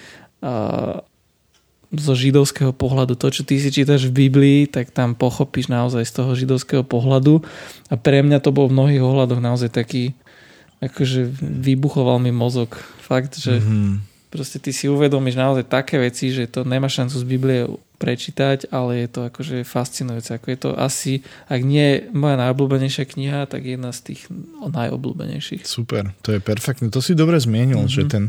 [1.97, 3.15] zo židovského pohľadu.
[3.15, 7.41] To, čo ty si čítaš v Biblii, tak tam pochopíš naozaj z toho židovského pohľadu.
[7.89, 10.13] A pre mňa to bol v mnohých ohľadoch naozaj taký,
[10.79, 12.75] akože vybuchoval mi mozog.
[12.99, 14.01] Fakt, že Mhm.
[14.29, 17.59] proste ty si uvedomíš naozaj také veci, že to nemá šancu z Biblie
[17.95, 20.35] prečítať, ale je to akože fascinujúce.
[20.35, 21.13] Ako je to asi,
[21.47, 24.27] ak nie moja najobľúbenejšia kniha, tak jedna z tých
[24.61, 25.63] najobľúbenejších.
[25.63, 26.91] Super, to je perfektné.
[26.91, 27.87] To si dobre zmienil, Mhm.
[27.87, 27.95] mm-hmm.
[27.95, 28.25] že ten,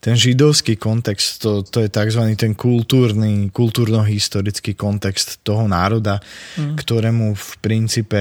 [0.00, 2.22] ten židovský kontext, to, to je tzv.
[2.38, 6.22] ten kultúrny, kultúrno-historický kontext toho národa,
[6.56, 6.78] mm.
[6.78, 8.20] ktorému v princípe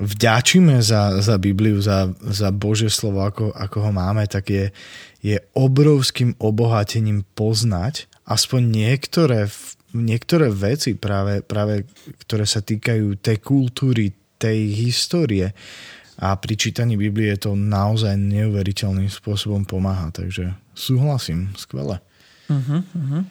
[0.00, 4.66] vďačíme za, za Bibliu, za, za Božie slovo, ako, ako ho máme, tak je,
[5.20, 9.50] je obrovským obohatením poznať aspoň niektoré,
[9.94, 11.86] niektoré veci práve, práve,
[12.26, 15.52] ktoré sa týkajú tej kultúry, tej histórie.
[16.20, 20.12] A pri čítaní Biblie to naozaj neuveriteľným spôsobom pomáha.
[20.12, 22.04] Takže súhlasím, skvelé.
[22.50, 23.22] Uh-huh, uh-huh.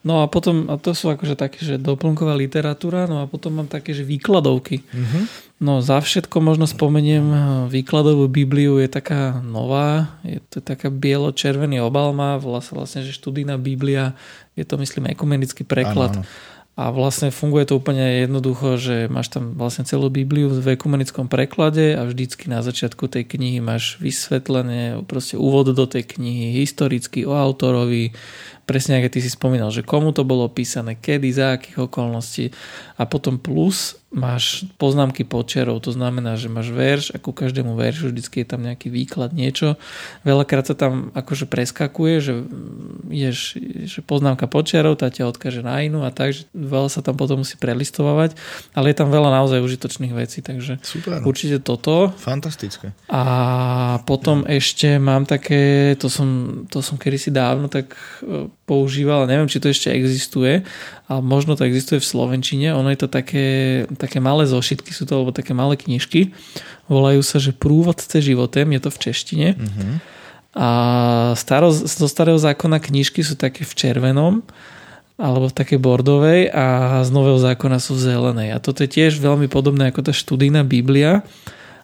[0.00, 3.68] No a potom, a to sú akože také, že doplnková literatúra, no a potom mám
[3.68, 4.80] také, že výkladovky.
[4.80, 5.28] Uh-huh.
[5.60, 11.84] No za všetko možno spomeniem eh, výkladovú Bibliu, je taká nová, je to taká bielo-červený
[11.84, 14.16] obal má, sa vlastne, že študijná Biblia,
[14.56, 16.16] je to myslím ekumenický preklad.
[16.16, 16.58] Áno, áno.
[16.80, 21.92] A vlastne funguje to úplne jednoducho, že máš tam vlastne celú Bibliu v ekumenickom preklade
[21.92, 27.36] a vždycky na začiatku tej knihy máš vysvetlené proste úvod do tej knihy, historicky o
[27.36, 28.16] autorovi,
[28.70, 32.54] presne ako ty si spomínal, že komu to bolo písané, kedy, za akých okolností
[32.94, 38.10] a potom plus máš poznámky počiarov, to znamená, že máš verš a ku každému veršu
[38.10, 39.78] vždycky je tam nejaký výklad, niečo.
[40.26, 42.32] Veľakrát sa tam akože preskakuje, že
[43.06, 43.54] ješ,
[43.86, 47.46] že poznámka počiarov, tá ťa odkáže na inú a tak, že veľa sa tam potom
[47.46, 48.34] musí prelistovať,
[48.74, 51.22] ale je tam veľa naozaj užitočných vecí, takže Super.
[51.22, 52.10] určite toto.
[52.18, 52.90] Fantastické.
[53.06, 53.22] A
[54.10, 57.94] potom ešte mám také, to som, to som kedysi dávno tak
[58.70, 60.62] používal, neviem, či to ešte existuje,
[61.10, 62.70] ale možno to existuje v Slovenčine.
[62.70, 66.30] Ono je to také, také malé zošitky, sú to alebo také malé knižky.
[66.86, 69.48] Volajú sa, že Prúvodce životem, je to v češtine.
[69.58, 69.98] Uh-huh.
[70.54, 70.68] A
[71.34, 74.46] staro, zo starého zákona knižky sú také v červenom
[75.20, 78.56] alebo v takej bordovej a z nového zákona sú v zelenej.
[78.56, 81.26] A toto je tiež veľmi podobné ako tá študijná Biblia,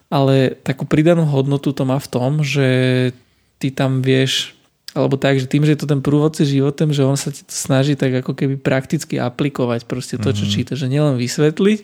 [0.09, 2.67] ale takú pridanú hodnotu to má v tom, že
[3.61, 4.56] ty tam vieš
[4.97, 7.53] alebo tak, že tým, že je to ten prúvodci životem, že on sa ti to
[7.53, 10.57] snaží tak ako keby prakticky aplikovať proste to, čo mm-hmm.
[10.57, 11.79] číta, že nielen vysvetliť,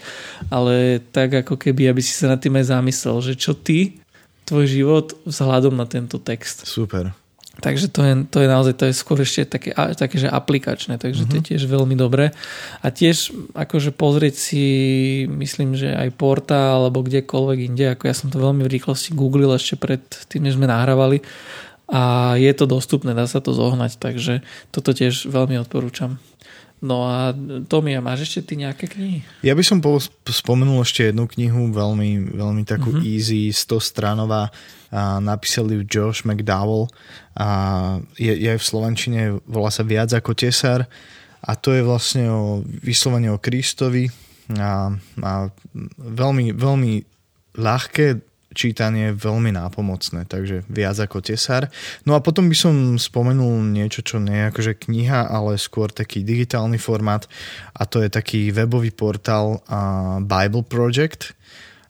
[0.49, 4.01] ale tak ako keby, aby si sa nad tým aj zamyslel, že čo ty,
[4.49, 6.65] tvoj život vzhľadom na tento text.
[6.65, 7.13] Super.
[7.61, 11.29] Takže to je, to je naozaj, to je skôr ešte také, také že aplikačné, takže
[11.29, 11.31] mm-hmm.
[11.31, 12.33] to je tiež veľmi dobré.
[12.81, 14.65] A tiež akože pozrieť si,
[15.29, 19.53] myslím, že aj portál alebo kdekoľvek inde, ako ja som to veľmi v rýchlosti googlil
[19.53, 20.01] ešte pred
[20.33, 21.21] tým, než sme nahrávali
[21.93, 24.41] a je to dostupné, dá sa to zohnať, takže
[24.73, 26.17] toto tiež veľmi odporúčam.
[26.83, 27.31] No a
[27.71, 29.23] Tomi, a máš ešte ty nejaké knihy?
[29.47, 33.07] Ja by som po, spomenul ešte jednu knihu, veľmi, veľmi takú mm-hmm.
[33.07, 34.51] easy, 100 stranová.
[34.91, 36.91] A ju Josh McDowell
[37.39, 37.49] a
[38.19, 40.85] je, je v Slovenčine, volá sa Viac ako tesár
[41.41, 44.13] a to je vlastne o vyslovene o Kristovi
[44.59, 45.33] a, a
[45.97, 46.93] veľmi, veľmi
[47.57, 48.07] ľahké
[48.53, 51.69] čítanie veľmi nápomocné, takže viac ako tesár.
[52.05, 56.23] No a potom by som spomenul niečo, čo nie je akože kniha, ale skôr taký
[56.23, 57.27] digitálny formát
[57.73, 59.65] a to je taký webový portál
[60.23, 61.35] Bible Project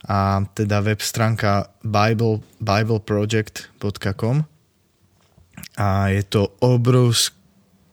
[0.09, 4.47] a teda web stránka Bible, bibleproject.com
[5.79, 7.42] a je to obrovský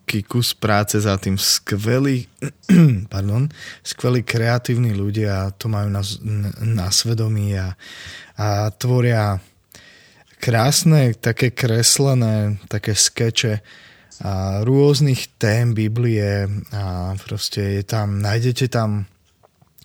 [0.10, 1.38] veľký kus práce za tým.
[1.38, 2.26] Skvelí,
[3.14, 3.46] pardon,
[3.86, 6.02] skvelí kreatívni ľudia to majú na,
[6.66, 7.78] na svedomí a,
[8.34, 9.38] a tvoria
[10.42, 13.62] krásne, také kreslené, také skeče
[14.26, 19.06] a rôznych tém Biblie a proste je tam, nájdete tam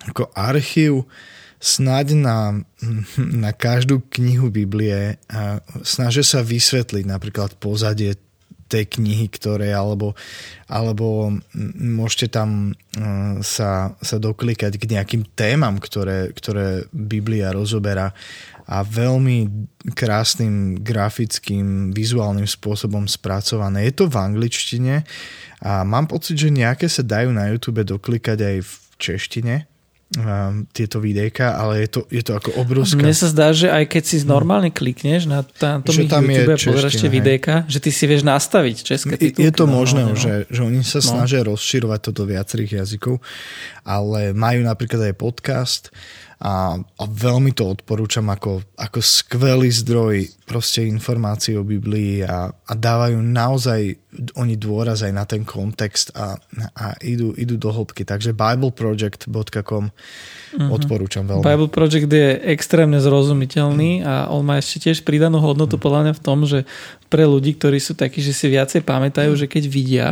[0.09, 1.05] ako archív
[1.61, 2.65] snáď na,
[3.21, 8.17] na každú knihu Biblie a snažia sa vysvetliť napríklad pozadie
[8.75, 10.19] tej knihy, ktoré, alebo,
[10.67, 11.31] alebo
[11.79, 18.11] môžete tam uh, sa, sa doklikať k nejakým témam, ktoré, ktoré Biblia rozoberá
[18.65, 23.87] a veľmi krásnym grafickým, vizuálnym spôsobom spracované.
[23.87, 25.05] Je to v angličtine
[25.61, 29.55] a mám pocit, že nejaké sa dajú na YouTube doklikať aj v češtine,
[30.71, 33.03] tieto videjka, ale je to, je to ako obrovská...
[33.03, 36.55] Mne sa zdá, že aj keď si normálne klikneš na, na tom že tam YouTube
[36.55, 39.43] a pozrieš tie videjka, že ty si vieš nastaviť české titulky.
[39.43, 40.15] Je to možné, no.
[40.15, 41.09] že, že oni sa no.
[41.19, 43.19] snažia rozširovať to do viacerých jazykov,
[43.83, 45.83] ale majú napríklad aj podcast,
[46.45, 52.73] a, a veľmi to odporúčam ako, ako skvelý zdroj proste informácií o Biblii a, a
[52.77, 53.97] dávajú naozaj
[54.37, 56.37] oni dôraz aj na ten kontext a,
[56.77, 58.05] a idú, idú do hĺbky.
[58.05, 60.69] Takže bibleproject.com mm-hmm.
[60.69, 61.49] odporúčam veľmi.
[61.49, 66.23] Bible Project je extrémne zrozumiteľný a on má ešte tiež pridanú hodnotu podľa mňa v
[66.23, 66.69] tom, že
[67.09, 70.09] pre ľudí, ktorí sú takí, že si viacej pamätajú, že keď vidia,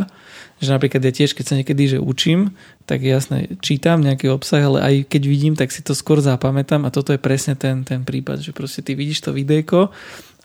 [0.62, 2.54] že napríklad ja tiež, keď sa niekedy že učím,
[2.86, 6.94] tak jasne čítam nejaký obsah, ale aj keď vidím, tak si to skôr zapamätám a
[6.94, 9.90] toto je presne ten, ten prípad, že proste ty vidíš to videjko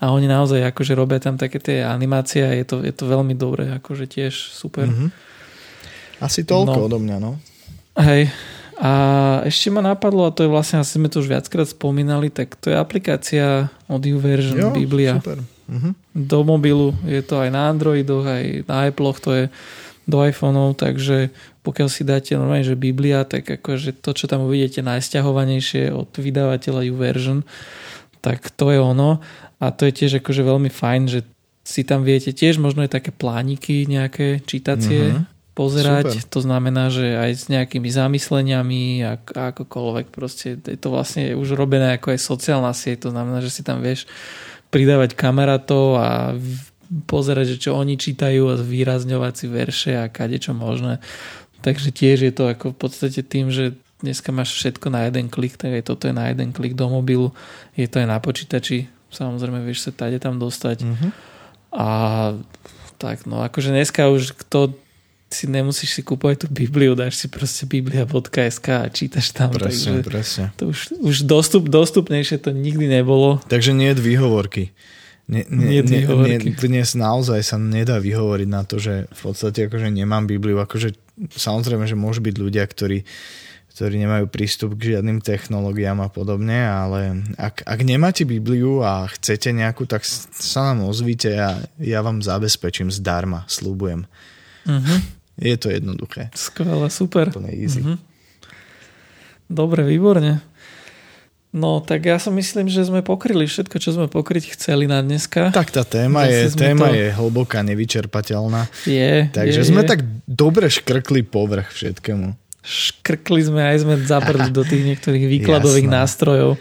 [0.02, 3.38] a oni naozaj akože robia tam také tie animácie a je to, je to veľmi
[3.38, 4.90] dobré, akože tiež super.
[4.90, 5.10] Mm-hmm.
[6.26, 6.86] Asi toľko no.
[6.90, 7.38] odo mňa, no.
[7.98, 8.30] Hej,
[8.78, 8.92] a
[9.42, 12.70] ešte ma napadlo, a to je vlastne, asi sme to už viackrát spomínali, tak to
[12.70, 15.18] je aplikácia Audio Version jo, Biblia.
[15.18, 15.42] Super.
[15.42, 15.98] Uh-huh.
[16.14, 19.44] Do mobilu je to aj na Androidoch, aj na Appleoch, to je
[20.08, 21.36] do iPhoneov, takže
[21.68, 26.82] pokiaľ si dáte normálne, že Biblia, tak akože to, čo tam uvidíte najsťahovanejšie od vydavateľa
[26.88, 27.44] YouVersion,
[28.24, 29.20] tak to je ono.
[29.60, 31.20] A to je tiež akože veľmi fajn, že
[31.68, 35.52] si tam viete tiež možno aj také plániky nejaké čítacie mm-hmm.
[35.52, 36.24] pozerať.
[36.24, 36.32] Super.
[36.32, 42.00] To znamená, že aj s nejakými zamysleniami a akokoľvek proste je to vlastne už robené
[42.00, 43.10] ako aj sociálna sieť.
[43.10, 44.08] To znamená, že si tam vieš
[44.72, 46.40] pridávať kamarátov a
[47.08, 51.04] pozerať, že čo oni čítajú a zvýrazňovať si verše a kade čo možné.
[51.62, 55.58] Takže tiež je to ako v podstate tým, že dneska máš všetko na jeden klik,
[55.58, 57.34] tak aj toto je na jeden klik do mobilu,
[57.74, 60.86] je to aj na počítači, samozrejme vieš sa tade tam dostať.
[60.86, 61.12] Mm-hmm.
[61.74, 61.90] A
[63.02, 64.78] tak no, akože dneska už kto
[65.28, 69.52] si nemusíš si kúpovať tú Bibliu, dáš si proste biblia.sk a čítaš tam.
[69.52, 70.46] Presne, takže presne.
[70.56, 73.44] To už, už dostup, dostupnejšie to nikdy nebolo.
[73.52, 74.72] Takže nie je výhovorky.
[75.28, 79.92] Ne, ne, ne, ne, dnes naozaj sa nedá vyhovoriť na to, že v podstate akože
[79.92, 80.56] nemám Bibliu.
[80.64, 80.96] Akože,
[81.36, 83.04] samozrejme, že môžu byť ľudia, ktorí,
[83.76, 89.52] ktorí nemajú prístup k žiadnym technológiám a podobne, ale ak, ak nemáte Bibliu a chcete
[89.52, 94.08] nejakú, tak sa nám ozvíte a ja vám zabezpečím zdarma, slúbujem.
[94.64, 95.00] Uh-huh.
[95.44, 96.32] Je to jednoduché.
[96.40, 97.36] Skvelé, super.
[97.36, 97.84] To easy.
[97.84, 98.00] Uh-huh.
[99.52, 100.40] Dobre, výborne.
[101.58, 105.50] No, tak ja si myslím, že sme pokryli všetko, čo sme pokryť chceli na dneska.
[105.50, 106.96] Tak tá téma, je, téma to...
[106.96, 108.70] je hlboká, nevyčerpateľná.
[108.86, 109.34] Je.
[109.34, 109.90] Takže je, sme je.
[109.90, 110.00] tak
[110.30, 112.38] dobre škrkli povrch všetkému.
[112.62, 115.98] Škrkli sme aj sme zaprli do tých niektorých výkladových Jasné.
[115.98, 116.52] nástrojov.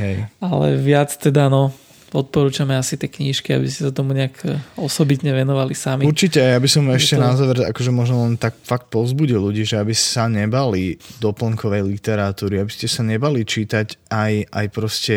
[0.00, 0.24] Hej.
[0.40, 1.76] Ale viac teda, no,
[2.16, 6.08] odporúčame asi tie knížky, aby si sa tomu nejak e, osobitne venovali sami.
[6.08, 7.22] Určite, ja by som ešte to...
[7.22, 12.64] na záver akože možno len tak fakt povzbudil ľudí, že aby sa nebali doplnkovej literatúry,
[12.64, 15.16] aby ste sa nebali čítať aj, aj proste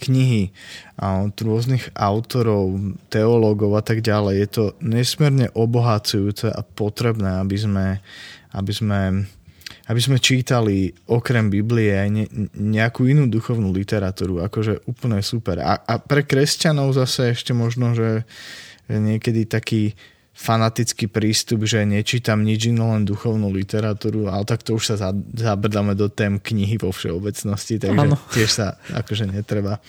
[0.00, 0.54] knihy
[0.96, 4.34] od rôznych autorov, teológov a tak ďalej.
[4.40, 7.86] Je to nesmierne obohacujúce a potrebné, aby sme,
[8.56, 9.00] aby sme
[9.90, 12.24] aby sme čítali okrem Biblie aj ne,
[12.54, 15.58] nejakú inú duchovnú literatúru, akože úplne super.
[15.58, 18.22] A, a pre kresťanov zase ešte možno, že
[18.86, 19.98] niekedy taký
[20.30, 25.98] fanatický prístup, že nečítam nič iné, len duchovnú literatúru, ale tak to už sa zabrdáme
[25.98, 28.16] do tém knihy vo všeobecnosti, takže ano.
[28.30, 29.82] tiež sa akože netreba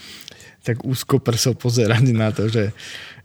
[0.62, 2.70] tak úzko prso pozerať na to, že,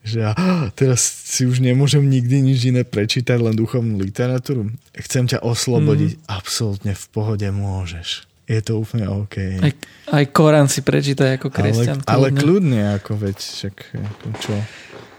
[0.07, 0.33] že ja
[0.79, 4.71] teraz si už nemôžem nikdy nič iné prečítať, len duchovnú literatúru.
[4.95, 6.15] Chcem ťa oslobodiť.
[6.15, 6.23] Mm.
[6.31, 8.31] Absolútne v pohode môžeš.
[8.47, 9.59] Je to úplne OK.
[9.59, 9.75] Aj,
[10.15, 12.07] aj Korán si prečítaj ako kresťan.
[12.07, 14.55] Ale, ale kľudne, ako veď, však, ako čo.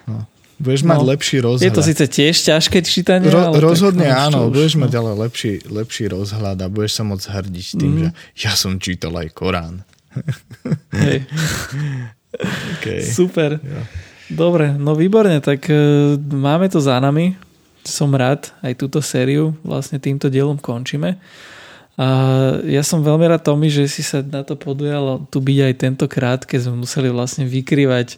[0.08, 0.24] No.
[0.58, 1.68] Budeš no, mať lepší rozhľad.
[1.68, 4.88] Je to síce tiež ťažké čítanie, Ro, ale Rozhodne tak, áno, už, budeš no.
[4.88, 8.00] mať ale lepší, lepší rozhľad a budeš sa môcť hrdiť tým, mm.
[8.00, 8.10] že
[8.48, 9.84] ja som čítal aj Korán.
[10.96, 11.28] Hej.
[12.80, 13.02] okay.
[13.06, 13.60] Super.
[13.60, 13.82] Ja.
[14.28, 17.40] Dobre, no výborne, tak uh, máme to za nami.
[17.88, 21.16] som rád, aj túto sériu vlastne týmto dielom končíme.
[21.98, 22.08] A
[22.70, 26.40] ja som veľmi rád Tomi, že si sa na to podujal tu byť aj tentokrát,
[26.46, 28.18] keď sme museli vlastne vykrývať e,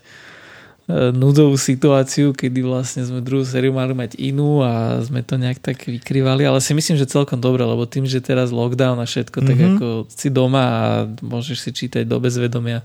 [1.16, 5.80] núdzovú situáciu, kedy vlastne sme druhú sériu mali mať inú a sme to nejak tak
[5.88, 9.47] vykrývali, ale si myslím, že celkom dobre, lebo tým, že teraz lockdown a všetko, mm-hmm.
[9.47, 9.68] tak mhm.
[9.72, 10.84] ako si doma a
[11.24, 12.84] môžeš si čítať do bezvedomia.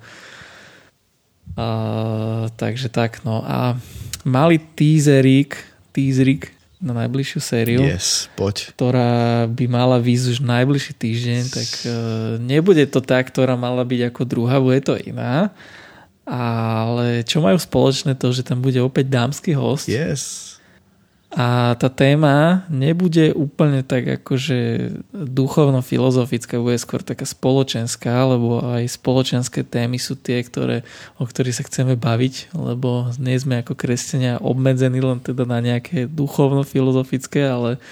[2.54, 3.78] Takže tak, no a
[4.26, 5.54] mali teaserík,
[5.94, 6.50] teaserík
[6.84, 8.74] na najbližšiu sériu, yes, poď.
[8.76, 11.92] ktorá by mala výsť už najbližší týždeň, tak uh,
[12.42, 15.48] nebude to tá, ktorá mala byť ako druhá, bude to iná.
[16.28, 19.88] Ale čo majú spoločné to, že tam bude opäť dámsky host.
[19.88, 20.53] Yes.
[21.34, 29.66] A tá téma nebude úplne tak akože duchovno-filozofická, bude skôr taká spoločenská, lebo aj spoločenské
[29.66, 30.86] témy sú tie, ktoré,
[31.18, 36.06] o ktorých sa chceme baviť, lebo nie sme ako kresťania obmedzení len teda na nejaké
[36.06, 37.82] duchovno-filozofické, ale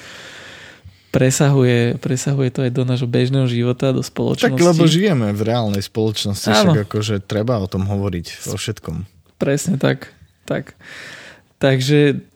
[1.11, 4.55] presahuje, presahuje to aj do nášho bežného života, do spoločnosti.
[4.55, 6.78] Tak lebo žijeme v reálnej spoločnosti, Áno.
[6.78, 9.03] však akože treba o tom hovoriť, o všetkom.
[9.43, 10.14] Presne tak.
[10.47, 10.78] tak.
[11.59, 12.30] Takže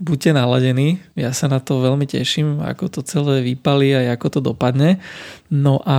[0.00, 4.40] buďte naladení, ja sa na to veľmi teším, ako to celé vypali a ako to
[4.40, 4.96] dopadne.
[5.52, 5.98] No a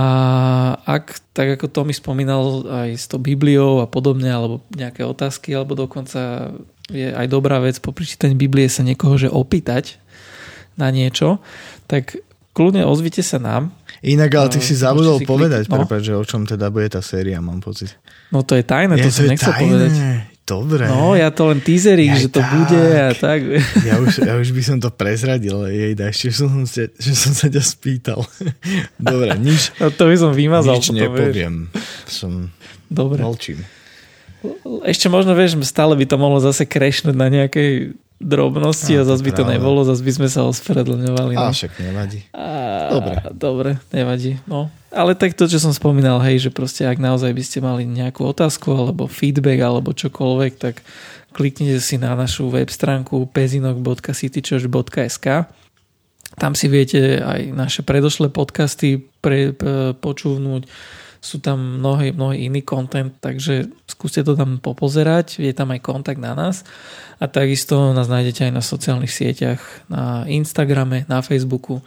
[0.82, 5.54] ak, tak ako to mi spomínal aj s tou Bibliou a podobne, alebo nejaké otázky,
[5.54, 6.50] alebo dokonca
[6.90, 10.02] je aj dobrá vec po prečítaní Biblie sa niekoho že opýtať
[10.74, 11.38] na niečo,
[11.86, 12.18] tak
[12.58, 13.70] kľudne ozvite sa nám.
[14.02, 15.78] Inak, ale ty si zabudol si povedať, no.
[15.78, 17.94] prepáč, že o čom teda bude tá séria, mám pocit.
[18.34, 19.62] No to je tajné, je, to, to som nechcel tajné.
[19.62, 19.92] povedať.
[20.42, 20.90] Dobre.
[20.90, 22.50] No, ja to len teaserík, že to tak.
[22.50, 23.40] bude a tak.
[23.88, 27.46] Ja už, ja už by som to prezradil, jej ešte som sa, že som sa
[27.46, 28.20] ťa spýtal.
[28.98, 29.70] Dobre, nič.
[29.82, 30.82] No, to by som vymazal.
[30.82, 31.54] Nič potom, nepoviem.
[31.70, 32.10] Vieš.
[32.10, 32.50] Som
[32.90, 33.22] Dobre.
[33.22, 33.62] Molčím.
[34.82, 39.22] Ešte možno, vieš, stále by to mohlo zase krešnúť na nejakej drobnosti a, a zase
[39.26, 41.34] by to nebolo, zase by sme sa ospravedlňovali.
[41.34, 41.50] No.
[41.50, 42.22] A však nevadí.
[42.30, 43.14] A, dobre.
[43.34, 44.38] Dobre, nevadí.
[44.46, 44.70] No.
[44.94, 48.22] Ale tak to, čo som spomínal, hej, že proste ak naozaj by ste mali nejakú
[48.24, 50.80] otázku alebo feedback alebo čokoľvek, tak
[51.34, 55.26] kliknite si na našu web stránku pezinok.citychurch.sk
[56.32, 59.52] tam si viete aj naše predošlé podcasty pre,
[60.00, 60.62] počúvnuť
[61.22, 66.18] sú tam mnohý, mnohý iný content, takže skúste to tam popozerať, je tam aj kontakt
[66.18, 66.66] na nás
[67.22, 71.78] a takisto nás nájdete aj na sociálnych sieťach, na Instagrame, na Facebooku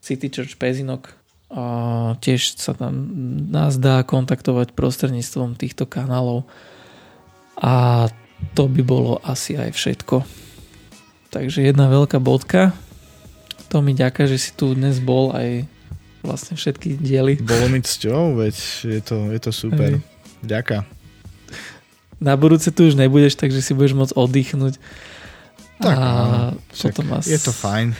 [0.00, 1.12] City Church Pezinok
[1.52, 1.64] a
[2.16, 3.12] tiež sa tam
[3.52, 6.48] nás dá kontaktovať prostredníctvom týchto kanálov
[7.60, 8.08] a
[8.56, 10.24] to by bolo asi aj všetko.
[11.28, 12.72] Takže jedna veľká bodka.
[13.68, 15.68] To mi ďaká, že si tu dnes bol aj
[16.22, 17.42] vlastne všetky diely.
[17.42, 18.56] Bolo mi cťou, veď
[18.86, 19.98] je to, je to super.
[19.98, 20.02] Hej.
[20.42, 20.86] Ďaká.
[22.22, 24.78] Na budúce tu už nebudeš, takže si budeš môcť oddychnúť.
[25.82, 26.06] Tak, a
[26.54, 27.26] potom as...
[27.26, 27.98] je to fajn.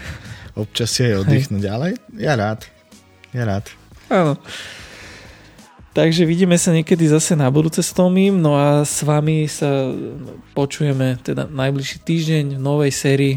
[0.55, 2.63] Občas si aj oddychnúť, ale ja rád.
[3.35, 3.67] Ja rád.
[4.07, 4.39] Áno.
[5.93, 9.93] Takže vidíme sa niekedy zase na budúce s Tomím, no a s vami sa
[10.57, 13.35] počujeme teda najbližší týždeň v novej sérii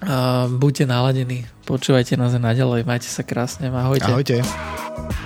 [0.00, 4.08] a buďte naladení, počúvajte nás naďalej, majte sa krásne, ahojte.
[4.08, 5.23] Ahojte.